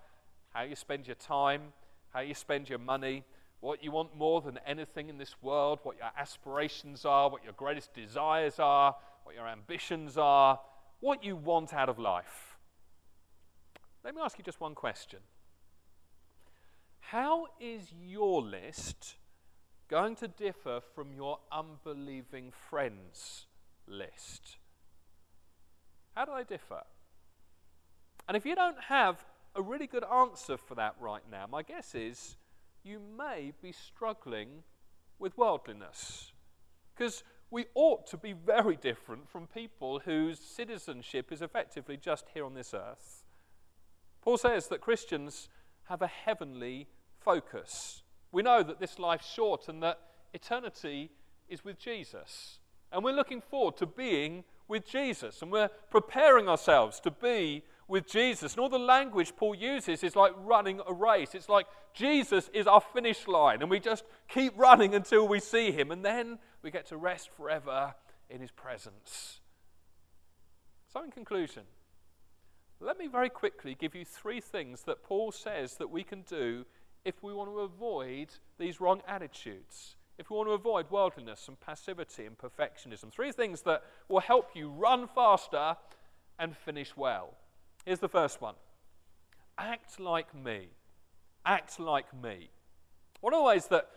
how 0.54 0.62
you 0.62 0.74
spend 0.74 1.06
your 1.06 1.16
time, 1.16 1.74
how 2.14 2.20
you 2.20 2.32
spend 2.32 2.70
your 2.70 2.78
money, 2.78 3.24
what 3.60 3.84
you 3.84 3.92
want 3.92 4.16
more 4.16 4.40
than 4.40 4.58
anything 4.66 5.10
in 5.10 5.18
this 5.18 5.34
world, 5.42 5.80
what 5.82 5.98
your 5.98 6.12
aspirations 6.16 7.04
are, 7.04 7.28
what 7.28 7.44
your 7.44 7.52
greatest 7.52 7.92
desires 7.92 8.58
are, 8.58 8.96
what 9.24 9.34
your 9.34 9.48
ambitions 9.48 10.16
are, 10.16 10.58
what 11.00 11.22
you 11.22 11.36
want 11.36 11.74
out 11.74 11.90
of 11.90 11.98
life. 11.98 12.55
Let 14.06 14.14
me 14.14 14.22
ask 14.22 14.38
you 14.38 14.44
just 14.44 14.60
one 14.60 14.76
question. 14.76 15.18
How 17.00 17.48
is 17.60 17.92
your 18.00 18.40
list 18.40 19.16
going 19.88 20.14
to 20.16 20.28
differ 20.28 20.80
from 20.94 21.12
your 21.12 21.40
unbelieving 21.50 22.52
friends' 22.70 23.46
list? 23.88 24.58
How 26.14 26.24
do 26.24 26.30
they 26.36 26.44
differ? 26.44 26.82
And 28.28 28.36
if 28.36 28.46
you 28.46 28.54
don't 28.54 28.80
have 28.84 29.24
a 29.56 29.62
really 29.62 29.88
good 29.88 30.04
answer 30.04 30.56
for 30.56 30.76
that 30.76 30.94
right 31.00 31.22
now, 31.28 31.48
my 31.50 31.64
guess 31.64 31.92
is 31.96 32.36
you 32.84 33.00
may 33.18 33.54
be 33.60 33.72
struggling 33.72 34.62
with 35.18 35.36
worldliness. 35.36 36.30
Because 36.94 37.24
we 37.50 37.64
ought 37.74 38.06
to 38.06 38.16
be 38.16 38.34
very 38.34 38.76
different 38.76 39.28
from 39.28 39.48
people 39.48 39.98
whose 40.04 40.38
citizenship 40.38 41.32
is 41.32 41.42
effectively 41.42 41.96
just 41.96 42.26
here 42.32 42.44
on 42.44 42.54
this 42.54 42.72
earth. 42.72 43.25
Paul 44.26 44.38
says 44.38 44.66
that 44.68 44.80
Christians 44.80 45.48
have 45.84 46.02
a 46.02 46.08
heavenly 46.08 46.88
focus. 47.20 48.02
We 48.32 48.42
know 48.42 48.60
that 48.64 48.80
this 48.80 48.98
life's 48.98 49.32
short 49.32 49.68
and 49.68 49.80
that 49.84 50.00
eternity 50.34 51.12
is 51.48 51.64
with 51.64 51.78
Jesus. 51.78 52.58
And 52.90 53.04
we're 53.04 53.14
looking 53.14 53.40
forward 53.40 53.76
to 53.76 53.86
being 53.86 54.42
with 54.66 54.84
Jesus. 54.84 55.42
And 55.42 55.52
we're 55.52 55.70
preparing 55.92 56.48
ourselves 56.48 56.98
to 57.00 57.10
be 57.12 57.62
with 57.86 58.08
Jesus. 58.08 58.54
And 58.54 58.60
all 58.62 58.68
the 58.68 58.80
language 58.80 59.32
Paul 59.36 59.54
uses 59.54 60.02
is 60.02 60.16
like 60.16 60.32
running 60.38 60.80
a 60.88 60.92
race. 60.92 61.36
It's 61.36 61.48
like 61.48 61.68
Jesus 61.94 62.50
is 62.52 62.66
our 62.66 62.80
finish 62.80 63.28
line. 63.28 63.62
And 63.62 63.70
we 63.70 63.78
just 63.78 64.02
keep 64.28 64.58
running 64.58 64.96
until 64.96 65.28
we 65.28 65.38
see 65.38 65.70
him. 65.70 65.92
And 65.92 66.04
then 66.04 66.40
we 66.62 66.72
get 66.72 66.86
to 66.86 66.96
rest 66.96 67.30
forever 67.36 67.94
in 68.28 68.40
his 68.40 68.50
presence. 68.50 69.38
So, 70.92 71.04
in 71.04 71.12
conclusion, 71.12 71.62
let 72.80 72.98
me 72.98 73.06
very 73.06 73.30
quickly 73.30 73.74
give 73.78 73.94
you 73.94 74.04
three 74.04 74.40
things 74.40 74.82
that 74.82 75.02
Paul 75.02 75.32
says 75.32 75.76
that 75.76 75.90
we 75.90 76.02
can 76.02 76.22
do 76.22 76.66
if 77.04 77.22
we 77.22 77.32
want 77.32 77.50
to 77.50 77.60
avoid 77.60 78.28
these 78.58 78.80
wrong 78.80 79.00
attitudes, 79.08 79.96
if 80.18 80.30
we 80.30 80.36
want 80.36 80.48
to 80.48 80.52
avoid 80.52 80.90
worldliness 80.90 81.48
and 81.48 81.58
passivity 81.58 82.26
and 82.26 82.36
perfectionism. 82.36 83.10
Three 83.10 83.32
things 83.32 83.62
that 83.62 83.82
will 84.08 84.20
help 84.20 84.50
you 84.54 84.68
run 84.68 85.08
faster 85.08 85.76
and 86.38 86.56
finish 86.56 86.96
well. 86.96 87.34
Here's 87.84 88.00
the 88.00 88.08
first 88.08 88.40
one 88.40 88.54
act 89.58 89.98
like 89.98 90.34
me. 90.34 90.68
Act 91.46 91.80
like 91.80 92.12
me. 92.12 92.50
One 93.20 93.32
of 93.32 93.38
the 93.38 93.44
ways 93.44 93.66
that 93.68 93.88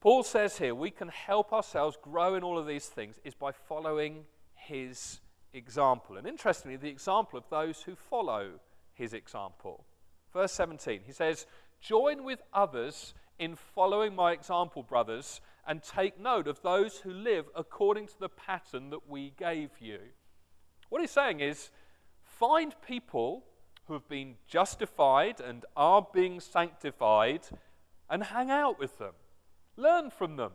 Paul 0.00 0.22
says 0.22 0.58
here 0.58 0.74
we 0.74 0.90
can 0.90 1.08
help 1.08 1.52
ourselves 1.52 1.98
grow 2.00 2.34
in 2.36 2.42
all 2.42 2.58
of 2.58 2.66
these 2.66 2.86
things 2.86 3.16
is 3.24 3.34
by 3.34 3.52
following 3.52 4.24
his 4.54 5.20
example. 5.52 6.16
And 6.16 6.26
interestingly, 6.26 6.76
the 6.76 6.88
example 6.88 7.38
of 7.38 7.48
those 7.50 7.82
who 7.82 7.94
follow 7.94 8.60
his 8.94 9.12
example. 9.12 9.84
Verse 10.32 10.52
17, 10.52 11.00
he 11.06 11.12
says, 11.12 11.46
Join 11.80 12.24
with 12.24 12.42
others 12.52 13.14
in 13.38 13.54
following 13.54 14.14
my 14.14 14.32
example, 14.32 14.82
brothers, 14.82 15.40
and 15.66 15.82
take 15.82 16.18
note 16.18 16.48
of 16.48 16.62
those 16.62 16.98
who 16.98 17.10
live 17.10 17.46
according 17.54 18.06
to 18.08 18.18
the 18.18 18.28
pattern 18.28 18.90
that 18.90 19.08
we 19.08 19.32
gave 19.36 19.70
you. 19.80 19.98
What 20.88 21.00
he's 21.00 21.10
saying 21.10 21.40
is, 21.40 21.70
find 22.22 22.74
people 22.86 23.44
who 23.86 23.94
have 23.94 24.08
been 24.08 24.34
justified 24.46 25.40
and 25.40 25.64
are 25.76 26.06
being 26.12 26.40
sanctified 26.40 27.42
and 28.10 28.24
hang 28.24 28.50
out 28.50 28.78
with 28.78 28.98
them. 28.98 29.14
Learn 29.76 30.10
from 30.10 30.36
them. 30.36 30.52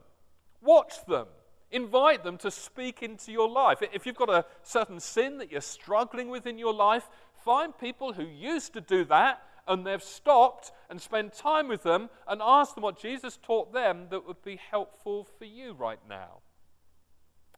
Watch 0.61 1.05
them. 1.07 1.27
Invite 1.73 2.23
them 2.23 2.37
to 2.37 2.51
speak 2.51 3.01
into 3.01 3.31
your 3.31 3.49
life. 3.49 3.79
If 3.81 4.05
you've 4.05 4.15
got 4.15 4.29
a 4.29 4.45
certain 4.61 4.99
sin 4.99 5.39
that 5.39 5.51
you're 5.51 5.59
struggling 5.59 6.29
with 6.29 6.45
in 6.45 6.59
your 6.59 6.73
life, 6.73 7.09
find 7.43 7.75
people 7.75 8.13
who 8.13 8.23
used 8.23 8.73
to 8.73 8.81
do 8.81 9.03
that 9.05 9.41
and 9.67 9.85
they've 9.85 10.03
stopped 10.03 10.71
and 10.89 11.01
spend 11.01 11.33
time 11.33 11.67
with 11.67 11.81
them 11.81 12.11
and 12.27 12.41
ask 12.43 12.75
them 12.75 12.83
what 12.83 12.99
Jesus 12.99 13.39
taught 13.41 13.73
them 13.73 14.05
that 14.11 14.27
would 14.27 14.43
be 14.43 14.59
helpful 14.69 15.27
for 15.39 15.45
you 15.45 15.73
right 15.73 15.99
now. 16.07 16.41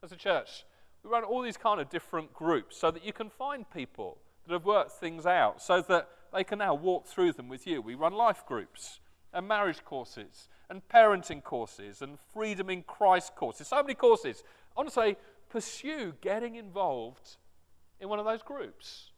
As 0.01 0.13
a 0.13 0.15
church, 0.15 0.63
we 1.03 1.09
run 1.09 1.25
all 1.25 1.41
these 1.41 1.57
kind 1.57 1.81
of 1.81 1.89
different 1.89 2.33
groups 2.33 2.77
so 2.77 2.91
that 2.91 3.03
you 3.03 3.11
can 3.11 3.29
find 3.29 3.69
people 3.69 4.19
that 4.47 4.53
have 4.53 4.65
worked 4.65 4.93
things 4.93 5.25
out 5.25 5.61
so 5.61 5.81
that 5.81 6.07
they 6.33 6.45
can 6.45 6.59
now 6.59 6.73
walk 6.73 7.05
through 7.05 7.33
them 7.33 7.49
with 7.49 7.67
you. 7.67 7.81
We 7.81 7.95
run 7.95 8.13
life 8.13 8.45
groups 8.47 9.01
and 9.33 9.45
marriage 9.45 9.83
courses 9.83 10.47
and 10.69 10.81
parenting 10.87 11.43
courses 11.43 12.01
and 12.01 12.17
freedom 12.33 12.69
in 12.69 12.83
Christ 12.83 13.35
courses. 13.35 13.67
So 13.67 13.81
many 13.81 13.93
courses. 13.93 14.43
I 14.75 14.79
want 14.79 14.89
to 14.89 14.95
say, 14.95 15.17
pursue 15.49 16.13
getting 16.21 16.55
involved 16.55 17.37
in 17.99 18.09
one 18.09 18.19
of 18.19 18.25
those 18.25 18.41
groups. 18.41 19.11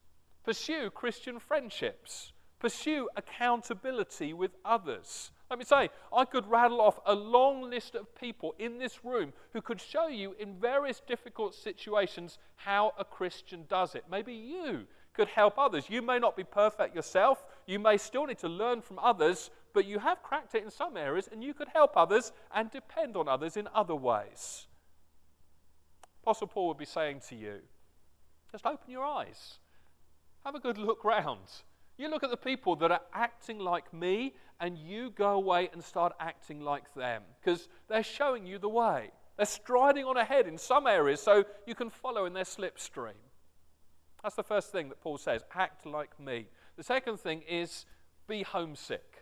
Pursue 0.44 0.90
Christian 0.92 1.40
friendships. 1.40 2.32
Pursue 2.60 3.10
accountability 3.16 4.34
with 4.34 4.52
others. 4.66 5.32
Let 5.50 5.60
me 5.60 5.66
say, 5.66 5.90
I 6.16 6.26
could 6.26 6.46
rattle 6.48 6.82
off 6.82 7.00
a 7.06 7.14
long 7.14 7.70
list 7.70 7.96
of 7.96 8.14
people 8.16 8.56
in 8.60 8.80
this 8.80 9.06
room 9.06 9.32
who 9.54 9.62
could 9.62 9.80
show 9.80 10.08
you 10.08 10.36
in 10.40 10.60
various 10.60 11.02
difficult 11.08 11.56
situations 11.56 12.38
how 12.56 12.94
a 12.98 13.06
Christian 13.06 13.66
does 13.70 13.96
it. 13.96 14.06
Maybe 14.10 14.34
you 14.34 14.88
could 15.14 15.28
help 15.30 15.58
others. 15.58 15.86
You 15.90 16.02
may 16.02 16.20
not 16.20 16.36
be 16.36 16.44
perfect 16.44 16.96
yourself. 16.96 17.46
You 17.66 17.80
may 17.80 17.98
still 17.98 18.26
need 18.26 18.40
to 18.40 18.50
learn 18.50 18.82
from 18.82 19.00
others, 19.00 19.50
but 19.74 19.86
you 19.86 20.00
have 20.00 20.24
cracked 20.24 20.56
it 20.56 20.64
in 20.64 20.72
some 20.72 20.98
areas 20.98 21.30
and 21.32 21.44
you 21.44 21.54
could 21.54 21.68
help 21.70 21.96
others 21.96 22.32
and 22.54 22.72
depend 22.72 23.16
on 23.16 23.28
others 23.28 23.58
in 23.58 23.68
other 23.74 23.96
ways. 23.96 24.68
Apostle 26.24 26.48
Paul 26.48 26.68
would 26.70 26.78
be 26.78 26.86
saying 26.86 27.22
to 27.30 27.36
you, 27.36 27.60
just 28.52 28.66
open 28.66 28.92
your 28.92 29.06
eyes. 29.06 29.60
Have 30.46 30.56
a 30.56 30.60
good 30.60 30.78
look 30.78 31.04
round. 31.04 31.48
You 31.98 32.10
look 32.10 32.24
at 32.24 32.30
the 32.30 32.38
people 32.38 32.76
that 32.78 32.92
are 32.92 33.02
acting 33.14 33.60
like 33.60 33.92
me, 33.94 34.34
and 34.60 34.78
you 34.78 35.12
go 35.12 35.32
away 35.34 35.70
and 35.74 35.84
start 35.84 36.14
acting 36.20 36.62
like 36.62 36.94
them 36.96 37.24
because 37.40 37.68
they're 37.88 38.04
showing 38.04 38.46
you 38.46 38.58
the 38.58 38.70
way. 38.70 39.12
They're 39.36 39.46
striding 39.46 40.06
on 40.06 40.18
ahead 40.18 40.48
in 40.48 40.58
some 40.58 40.88
areas 40.88 41.22
so 41.22 41.44
you 41.66 41.76
can 41.76 41.90
follow 41.90 42.26
in 42.26 42.34
their 42.34 42.44
slipstream. 42.44 43.20
That's 44.24 44.36
the 44.36 44.44
first 44.44 44.72
thing 44.72 44.90
that 44.90 45.00
Paul 45.00 45.18
says 45.18 45.44
act 45.54 45.86
like 45.86 46.20
me. 46.20 46.48
The 46.76 46.84
second 46.84 47.20
thing 47.20 47.44
is 47.48 47.86
be 48.28 48.44
homesick 48.44 49.17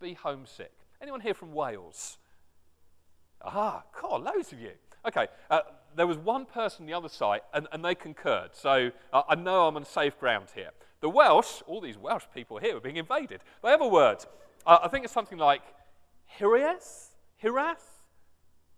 be 0.00 0.14
homesick. 0.14 0.72
Anyone 1.00 1.20
here 1.20 1.34
from 1.34 1.52
Wales? 1.52 2.18
Ah, 3.42 3.84
God, 4.00 4.22
loads 4.22 4.52
of 4.52 4.60
you. 4.60 4.72
Okay, 5.06 5.28
uh, 5.50 5.60
there 5.96 6.06
was 6.06 6.18
one 6.18 6.44
person 6.44 6.82
on 6.82 6.86
the 6.86 6.94
other 6.94 7.08
side, 7.08 7.40
and, 7.54 7.66
and 7.72 7.84
they 7.84 7.94
concurred. 7.94 8.50
So 8.54 8.90
uh, 9.12 9.22
I 9.28 9.34
know 9.34 9.66
I'm 9.66 9.76
on 9.76 9.84
safe 9.84 10.18
ground 10.18 10.48
here. 10.54 10.70
The 11.00 11.08
Welsh, 11.08 11.62
all 11.66 11.80
these 11.80 11.96
Welsh 11.96 12.24
people 12.34 12.58
here 12.58 12.76
are 12.76 12.80
being 12.80 12.96
invaded. 12.96 13.40
They 13.62 13.70
have 13.70 13.80
a 13.80 13.88
word. 13.88 14.18
Uh, 14.66 14.78
I 14.82 14.88
think 14.88 15.04
it's 15.04 15.14
something 15.14 15.38
like 15.38 15.62
Hiraeth? 16.38 17.08
Hiraeth? 17.42 18.02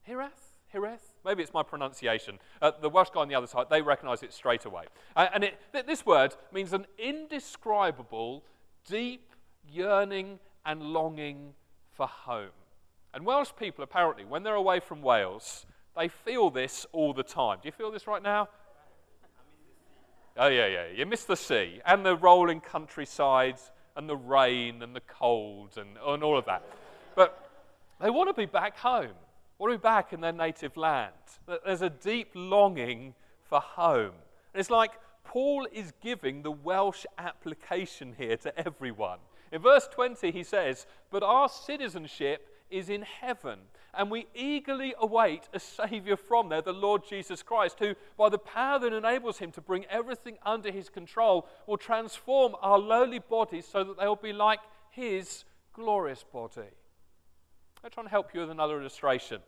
Hiraeth? 0.09 0.31
Hiraeth? 0.73 1.01
Maybe 1.25 1.43
it's 1.43 1.53
my 1.53 1.65
pronunciation. 1.65 2.39
Uh, 2.61 2.71
the 2.81 2.89
Welsh 2.89 3.11
guy 3.13 3.21
on 3.21 3.29
the 3.29 3.35
other 3.35 3.49
side, 3.49 3.67
they 3.69 3.83
recognize 3.83 4.23
it 4.23 4.33
straight 4.33 4.65
away. 4.65 4.85
Uh, 5.17 5.27
and 5.35 5.45
it, 5.45 5.59
th- 5.73 5.87
this 5.87 6.07
word 6.07 6.37
means 6.53 6.73
an 6.73 6.87
indescribable, 6.99 8.45
deep 8.89 9.35
yearning 9.69 10.39
and 10.65 10.83
longing 10.83 11.55
for 11.93 12.07
home. 12.07 12.51
And 13.15 13.27
Welsh 13.27 13.51
people, 13.59 13.85
apparently, 13.85 14.25
when 14.25 14.43
they're 14.43 14.55
away 14.55 14.81
from 14.81 15.03
Wales, 15.03 15.67
they 15.97 16.09
feel 16.09 16.51
this 16.51 16.87
all 16.93 17.13
the 17.13 17.23
time. 17.23 17.59
Do 17.63 17.69
you 17.69 17.73
feel 17.73 17.91
this 17.91 18.07
right 18.07 18.23
now? 18.23 18.49
Oh, 20.37 20.49
yeah, 20.49 20.67
yeah. 20.67 20.87
You 20.95 21.05
miss 21.05 21.25
the 21.25 21.37
sea 21.37 21.81
and 21.85 22.07
the 22.07 22.17
rolling 22.17 22.61
countrysides 22.61 23.71
and 23.97 24.09
the 24.09 24.17
rain 24.17 24.83
and 24.83 24.97
the 24.97 25.03
cold 25.03 25.77
and, 25.77 25.91
and 26.07 26.23
all 26.25 26.39
of 26.39 26.47
that. 26.47 26.65
But 27.15 27.51
they 28.01 28.09
want 28.09 28.31
to 28.31 28.35
be 28.35 28.47
back 28.47 28.79
home, 28.79 29.13
want 29.59 29.73
to 29.73 29.79
be 29.79 29.83
back 29.83 30.15
in 30.15 30.23
their 30.23 30.33
native 30.33 30.77
land. 30.79 31.13
There's 31.65 31.83
a 31.83 31.91
deep 31.91 32.31
longing 32.35 33.15
for 33.45 33.61
home. 33.61 34.15
And 34.55 34.61
it's 34.61 34.71
like 34.71 34.93
Paul 35.25 35.69
is 35.71 35.93
giving 36.03 36.43
the 36.43 36.51
Welsh 36.51 37.05
application 37.19 38.15
here 38.17 38.37
to 38.39 38.59
everyone. 38.59 39.19
In 39.53 39.61
verse 39.61 39.87
20, 39.93 40.33
he 40.33 40.43
says, 40.43 40.87
But 41.11 41.23
our 41.23 41.49
citizenship 41.49 42.49
is 42.71 42.89
in 42.89 43.03
heaven, 43.03 43.59
and 43.93 44.11
we 44.11 44.27
eagerly 44.35 44.95
await 44.99 45.43
a 45.53 45.61
Saviour 45.61 46.17
from 46.17 46.49
there, 46.49 46.63
the 46.63 46.73
Lord 46.73 47.03
Jesus 47.07 47.43
Christ, 47.43 47.79
who, 47.79 47.95
by 48.17 48.31
the 48.31 48.39
power 48.39 48.79
that 48.79 48.95
enables 48.95 49.39
him 49.39 49.53
to 49.53 49.61
bring 49.61 49.85
everything 49.91 50.39
under 50.45 50.73
his 50.73 50.89
control, 50.89 51.47
will 51.67 51.77
transform 51.77 52.57
our 52.63 52.79
lowly 52.79 53.19
bodies 53.19 53.67
so 53.71 53.85
that 53.85 54.01
they 54.01 54.07
will 54.07 54.17
be 54.17 54.33
like 54.33 54.61
his 54.91 55.45
glorious 55.75 56.25
body. 56.25 56.71
I'll 57.85 57.91
try 57.91 58.03
and 58.05 58.11
help 58.11 58.33
you 58.33 58.41
with 58.41 58.51
another 58.51 58.81
illustration. 58.81 59.43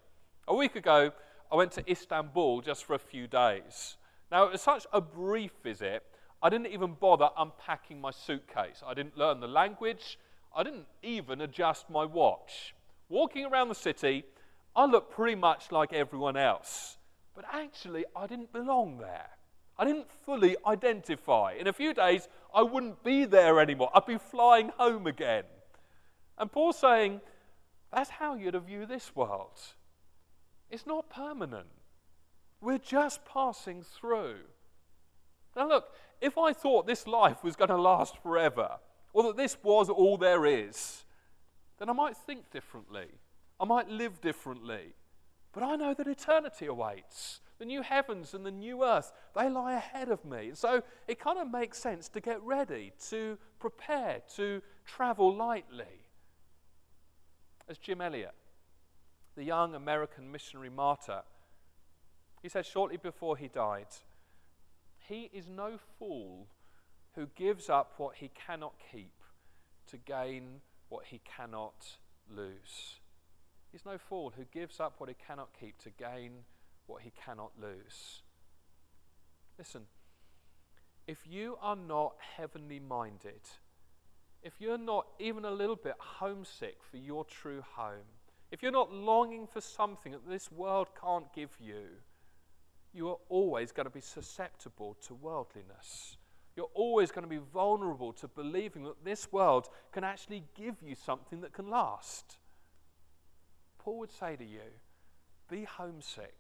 A 0.46 0.54
week 0.54 0.76
ago, 0.76 1.12
I 1.50 1.56
went 1.56 1.72
to 1.72 1.90
Istanbul 1.90 2.60
just 2.60 2.84
for 2.84 2.94
a 2.94 2.98
few 2.98 3.26
days. 3.26 3.96
Now, 4.30 4.44
it 4.44 4.52
was 4.52 4.60
such 4.60 4.86
a 4.92 5.00
brief 5.00 5.52
visit, 5.62 6.02
I 6.44 6.50
didn't 6.50 6.66
even 6.66 6.92
bother 7.00 7.30
unpacking 7.38 8.02
my 8.02 8.10
suitcase. 8.10 8.82
I 8.86 8.92
didn't 8.92 9.16
learn 9.16 9.40
the 9.40 9.48
language. 9.48 10.18
I 10.54 10.62
didn't 10.62 10.84
even 11.02 11.40
adjust 11.40 11.88
my 11.88 12.04
watch. 12.04 12.74
Walking 13.08 13.46
around 13.46 13.70
the 13.70 13.74
city, 13.74 14.24
I 14.76 14.84
looked 14.84 15.10
pretty 15.10 15.36
much 15.36 15.72
like 15.72 15.94
everyone 15.94 16.36
else. 16.36 16.98
But 17.34 17.46
actually, 17.50 18.04
I 18.14 18.26
didn't 18.26 18.52
belong 18.52 18.98
there. 18.98 19.30
I 19.78 19.86
didn't 19.86 20.10
fully 20.26 20.54
identify. 20.66 21.54
In 21.58 21.66
a 21.66 21.72
few 21.72 21.94
days, 21.94 22.28
I 22.54 22.62
wouldn't 22.62 23.02
be 23.02 23.24
there 23.24 23.58
anymore. 23.58 23.88
I'd 23.94 24.04
be 24.04 24.18
flying 24.18 24.68
home 24.76 25.06
again. 25.06 25.44
And 26.36 26.52
Paul's 26.52 26.78
saying, 26.78 27.22
that's 27.90 28.10
how 28.10 28.36
to 28.36 28.60
view 28.60 28.84
this 28.84 29.16
world. 29.16 29.58
It's 30.70 30.86
not 30.86 31.08
permanent. 31.08 31.68
We're 32.60 32.76
just 32.76 33.24
passing 33.24 33.82
through. 33.82 34.40
Now, 35.56 35.68
look, 35.68 35.88
if 36.20 36.36
I 36.36 36.52
thought 36.52 36.86
this 36.86 37.06
life 37.06 37.44
was 37.44 37.56
going 37.56 37.70
to 37.70 37.76
last 37.76 38.16
forever, 38.18 38.78
or 39.12 39.22
that 39.24 39.36
this 39.36 39.56
was 39.62 39.88
all 39.88 40.16
there 40.16 40.44
is, 40.44 41.04
then 41.78 41.88
I 41.88 41.92
might 41.92 42.16
think 42.16 42.50
differently. 42.50 43.06
I 43.60 43.64
might 43.64 43.88
live 43.88 44.20
differently. 44.20 44.94
But 45.52 45.62
I 45.62 45.76
know 45.76 45.94
that 45.94 46.06
eternity 46.08 46.66
awaits. 46.66 47.40
The 47.58 47.64
new 47.64 47.82
heavens 47.82 48.34
and 48.34 48.44
the 48.44 48.50
new 48.50 48.84
earth, 48.84 49.12
they 49.36 49.48
lie 49.48 49.74
ahead 49.74 50.08
of 50.08 50.24
me. 50.24 50.50
So 50.54 50.82
it 51.06 51.20
kind 51.20 51.38
of 51.38 51.50
makes 51.50 51.78
sense 51.78 52.08
to 52.08 52.20
get 52.20 52.42
ready, 52.42 52.92
to 53.10 53.38
prepare, 53.60 54.20
to 54.34 54.60
travel 54.84 55.34
lightly. 55.34 56.08
As 57.68 57.78
Jim 57.78 58.00
Elliot, 58.00 58.34
the 59.36 59.44
young 59.44 59.76
American 59.76 60.30
missionary 60.30 60.70
martyr, 60.70 61.22
he 62.42 62.48
said 62.48 62.66
shortly 62.66 62.96
before 62.96 63.36
he 63.36 63.48
died, 63.48 63.86
He 65.08 65.30
is 65.32 65.48
no 65.48 65.78
fool 65.98 66.46
who 67.14 67.26
gives 67.36 67.68
up 67.68 67.94
what 67.98 68.16
he 68.16 68.30
cannot 68.34 68.74
keep 68.90 69.12
to 69.88 69.96
gain 69.96 70.60
what 70.88 71.06
he 71.06 71.20
cannot 71.24 71.98
lose. 72.34 73.00
He's 73.70 73.84
no 73.84 73.98
fool 73.98 74.32
who 74.36 74.44
gives 74.44 74.80
up 74.80 74.94
what 74.98 75.08
he 75.08 75.14
cannot 75.14 75.48
keep 75.58 75.78
to 75.78 75.90
gain 75.90 76.44
what 76.86 77.02
he 77.02 77.10
cannot 77.10 77.50
lose. 77.60 78.22
Listen, 79.58 79.82
if 81.06 81.26
you 81.28 81.58
are 81.60 81.76
not 81.76 82.14
heavenly 82.36 82.80
minded, 82.80 83.40
if 84.42 84.54
you're 84.58 84.78
not 84.78 85.06
even 85.18 85.44
a 85.44 85.50
little 85.50 85.76
bit 85.76 85.94
homesick 85.98 86.78
for 86.90 86.96
your 86.96 87.24
true 87.24 87.62
home, 87.76 88.06
if 88.50 88.62
you're 88.62 88.72
not 88.72 88.92
longing 88.92 89.46
for 89.46 89.60
something 89.60 90.12
that 90.12 90.28
this 90.28 90.50
world 90.50 90.88
can't 91.00 91.32
give 91.34 91.50
you, 91.60 91.84
you 92.94 93.08
are 93.08 93.18
always 93.28 93.72
going 93.72 93.86
to 93.86 93.92
be 93.92 94.00
susceptible 94.00 94.96
to 95.06 95.14
worldliness. 95.14 96.16
You're 96.56 96.70
always 96.74 97.10
going 97.10 97.24
to 97.24 97.28
be 97.28 97.40
vulnerable 97.52 98.12
to 98.14 98.28
believing 98.28 98.84
that 98.84 99.04
this 99.04 99.32
world 99.32 99.68
can 99.92 100.04
actually 100.04 100.44
give 100.56 100.76
you 100.80 100.94
something 100.94 101.40
that 101.40 101.52
can 101.52 101.68
last. 101.68 102.38
Paul 103.78 103.98
would 103.98 104.12
say 104.12 104.36
to 104.36 104.44
you, 104.44 104.70
be 105.50 105.64
homesick. 105.64 106.36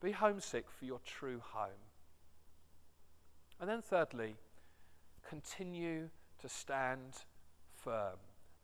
Be 0.00 0.12
homesick 0.12 0.64
for 0.70 0.86
your 0.86 1.00
true 1.04 1.40
home. 1.52 1.70
And 3.60 3.68
then, 3.68 3.82
thirdly, 3.82 4.34
continue 5.28 6.08
to 6.40 6.48
stand 6.48 7.24
firm. 7.72 8.16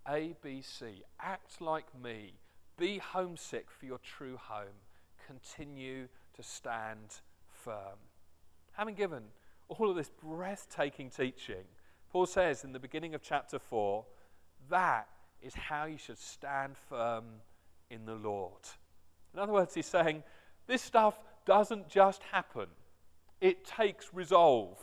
A, 0.09 0.35
B, 0.43 0.63
C. 0.63 1.05
Act 1.21 1.61
like 1.61 1.87
me. 2.03 2.33
Be 2.77 2.99
homesick 2.99 3.71
for 3.71 3.87
your 3.87 3.99
true 3.99 4.39
home. 4.41 4.83
Continue 5.27 6.09
to 6.39 6.43
stand 6.45 7.21
firm. 7.65 7.99
Having 8.73 8.95
given 8.95 9.23
all 9.69 9.91
of 9.91 9.97
this 9.97 10.11
breathtaking 10.23 11.11
teaching, 11.11 11.65
Paul 12.11 12.27
says 12.27 12.63
in 12.63 12.73
the 12.73 12.79
beginning 12.79 13.15
of 13.15 13.23
chapter 13.23 13.59
4 13.59 14.05
that 14.71 15.09
is 15.43 15.55
how 15.55 15.87
you 15.87 15.99
should 15.99 16.19
stand 16.19 16.77
firm 16.89 17.25
in 17.91 18.05
the 18.05 18.15
Lord. 18.15 18.63
In 19.35 19.41
other 19.41 19.53
words, 19.53 19.75
he's 19.75 19.87
saying 19.87 20.23
this 20.67 20.83
stuff 20.83 21.19
doesn't 21.45 21.89
just 21.89 22.23
happen, 22.31 22.69
it 23.41 23.65
takes 23.65 24.15
resolve, 24.15 24.79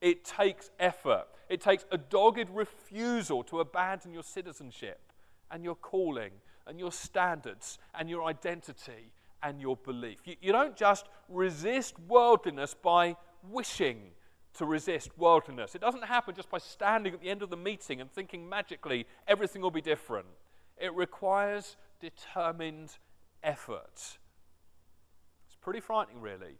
it 0.00 0.24
takes 0.24 0.70
effort, 0.78 1.26
it 1.48 1.60
takes 1.60 1.86
a 1.90 1.98
dogged 1.98 2.50
refusal 2.50 3.42
to 3.44 3.58
abandon 3.58 4.12
your 4.12 4.22
citizenship 4.22 5.00
and 5.50 5.64
your 5.64 5.74
calling 5.74 6.32
and 6.68 6.78
your 6.78 6.92
standards 6.92 7.78
and 7.98 8.08
your 8.08 8.24
identity 8.24 9.12
and 9.42 9.60
your 9.60 9.76
belief. 9.76 10.18
You, 10.24 10.36
you 10.40 10.52
don't 10.52 10.76
just 10.76 11.06
resist 11.28 11.94
worldliness 12.08 12.74
by 12.74 13.16
wishing 13.48 14.10
to 14.54 14.66
resist 14.66 15.10
worldliness. 15.16 15.74
It 15.74 15.80
doesn't 15.80 16.04
happen 16.04 16.34
just 16.34 16.50
by 16.50 16.58
standing 16.58 17.14
at 17.14 17.20
the 17.20 17.30
end 17.30 17.42
of 17.42 17.50
the 17.50 17.56
meeting 17.56 18.00
and 18.00 18.10
thinking 18.10 18.48
magically 18.48 19.06
everything 19.26 19.62
will 19.62 19.70
be 19.70 19.80
different. 19.80 20.26
It 20.76 20.94
requires 20.94 21.76
determined 22.00 22.96
effort. 23.42 24.18
It's 25.46 25.56
pretty 25.60 25.80
frightening, 25.80 26.20
really. 26.20 26.58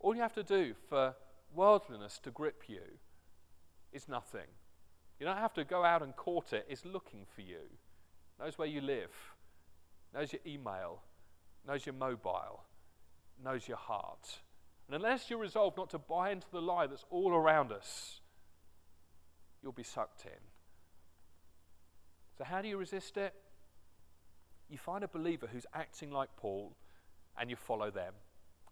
All 0.00 0.14
you 0.14 0.22
have 0.22 0.34
to 0.34 0.42
do 0.42 0.74
for 0.88 1.14
worldliness 1.54 2.18
to 2.24 2.30
grip 2.30 2.64
you 2.66 2.82
is 3.92 4.08
nothing. 4.08 4.48
You 5.20 5.26
don't 5.26 5.38
have 5.38 5.54
to 5.54 5.64
go 5.64 5.84
out 5.84 6.02
and 6.02 6.14
court 6.16 6.52
it, 6.52 6.66
it's 6.68 6.84
looking 6.84 7.24
for 7.34 7.42
you. 7.42 7.70
Knows 8.40 8.58
where 8.58 8.68
you 8.68 8.80
live, 8.80 9.12
knows 10.12 10.32
your 10.32 10.42
email, 10.44 11.00
knows 11.66 11.86
your 11.86 11.94
mobile, 11.94 12.64
knows 13.42 13.66
your 13.66 13.76
heart. 13.76 14.40
And 14.86 14.96
unless 14.96 15.30
you're 15.30 15.38
resolved 15.38 15.76
not 15.76 15.90
to 15.90 15.98
buy 15.98 16.30
into 16.30 16.46
the 16.50 16.60
lie 16.60 16.86
that's 16.86 17.04
all 17.10 17.32
around 17.32 17.72
us, 17.72 18.20
you'll 19.62 19.72
be 19.72 19.82
sucked 19.82 20.26
in. 20.26 20.40
So, 22.36 22.44
how 22.44 22.60
do 22.60 22.68
you 22.68 22.76
resist 22.76 23.16
it? 23.16 23.34
You 24.68 24.78
find 24.78 25.04
a 25.04 25.08
believer 25.08 25.48
who's 25.50 25.66
acting 25.72 26.10
like 26.10 26.30
Paul 26.36 26.76
and 27.38 27.50
you 27.50 27.56
follow 27.56 27.90
them. 27.90 28.14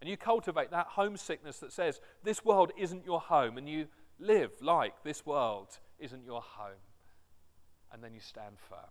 And 0.00 0.10
you 0.10 0.16
cultivate 0.16 0.72
that 0.72 0.88
homesickness 0.88 1.58
that 1.60 1.72
says, 1.72 2.00
This 2.24 2.44
world 2.44 2.72
isn't 2.76 3.04
your 3.04 3.20
home, 3.20 3.56
and 3.56 3.68
you 3.68 3.86
live 4.18 4.50
like 4.60 5.04
this 5.04 5.24
world 5.24 5.78
isn't 5.98 6.24
your 6.24 6.42
home. 6.42 6.82
And 7.92 8.02
then 8.02 8.12
you 8.12 8.20
stand 8.20 8.56
firm. 8.68 8.90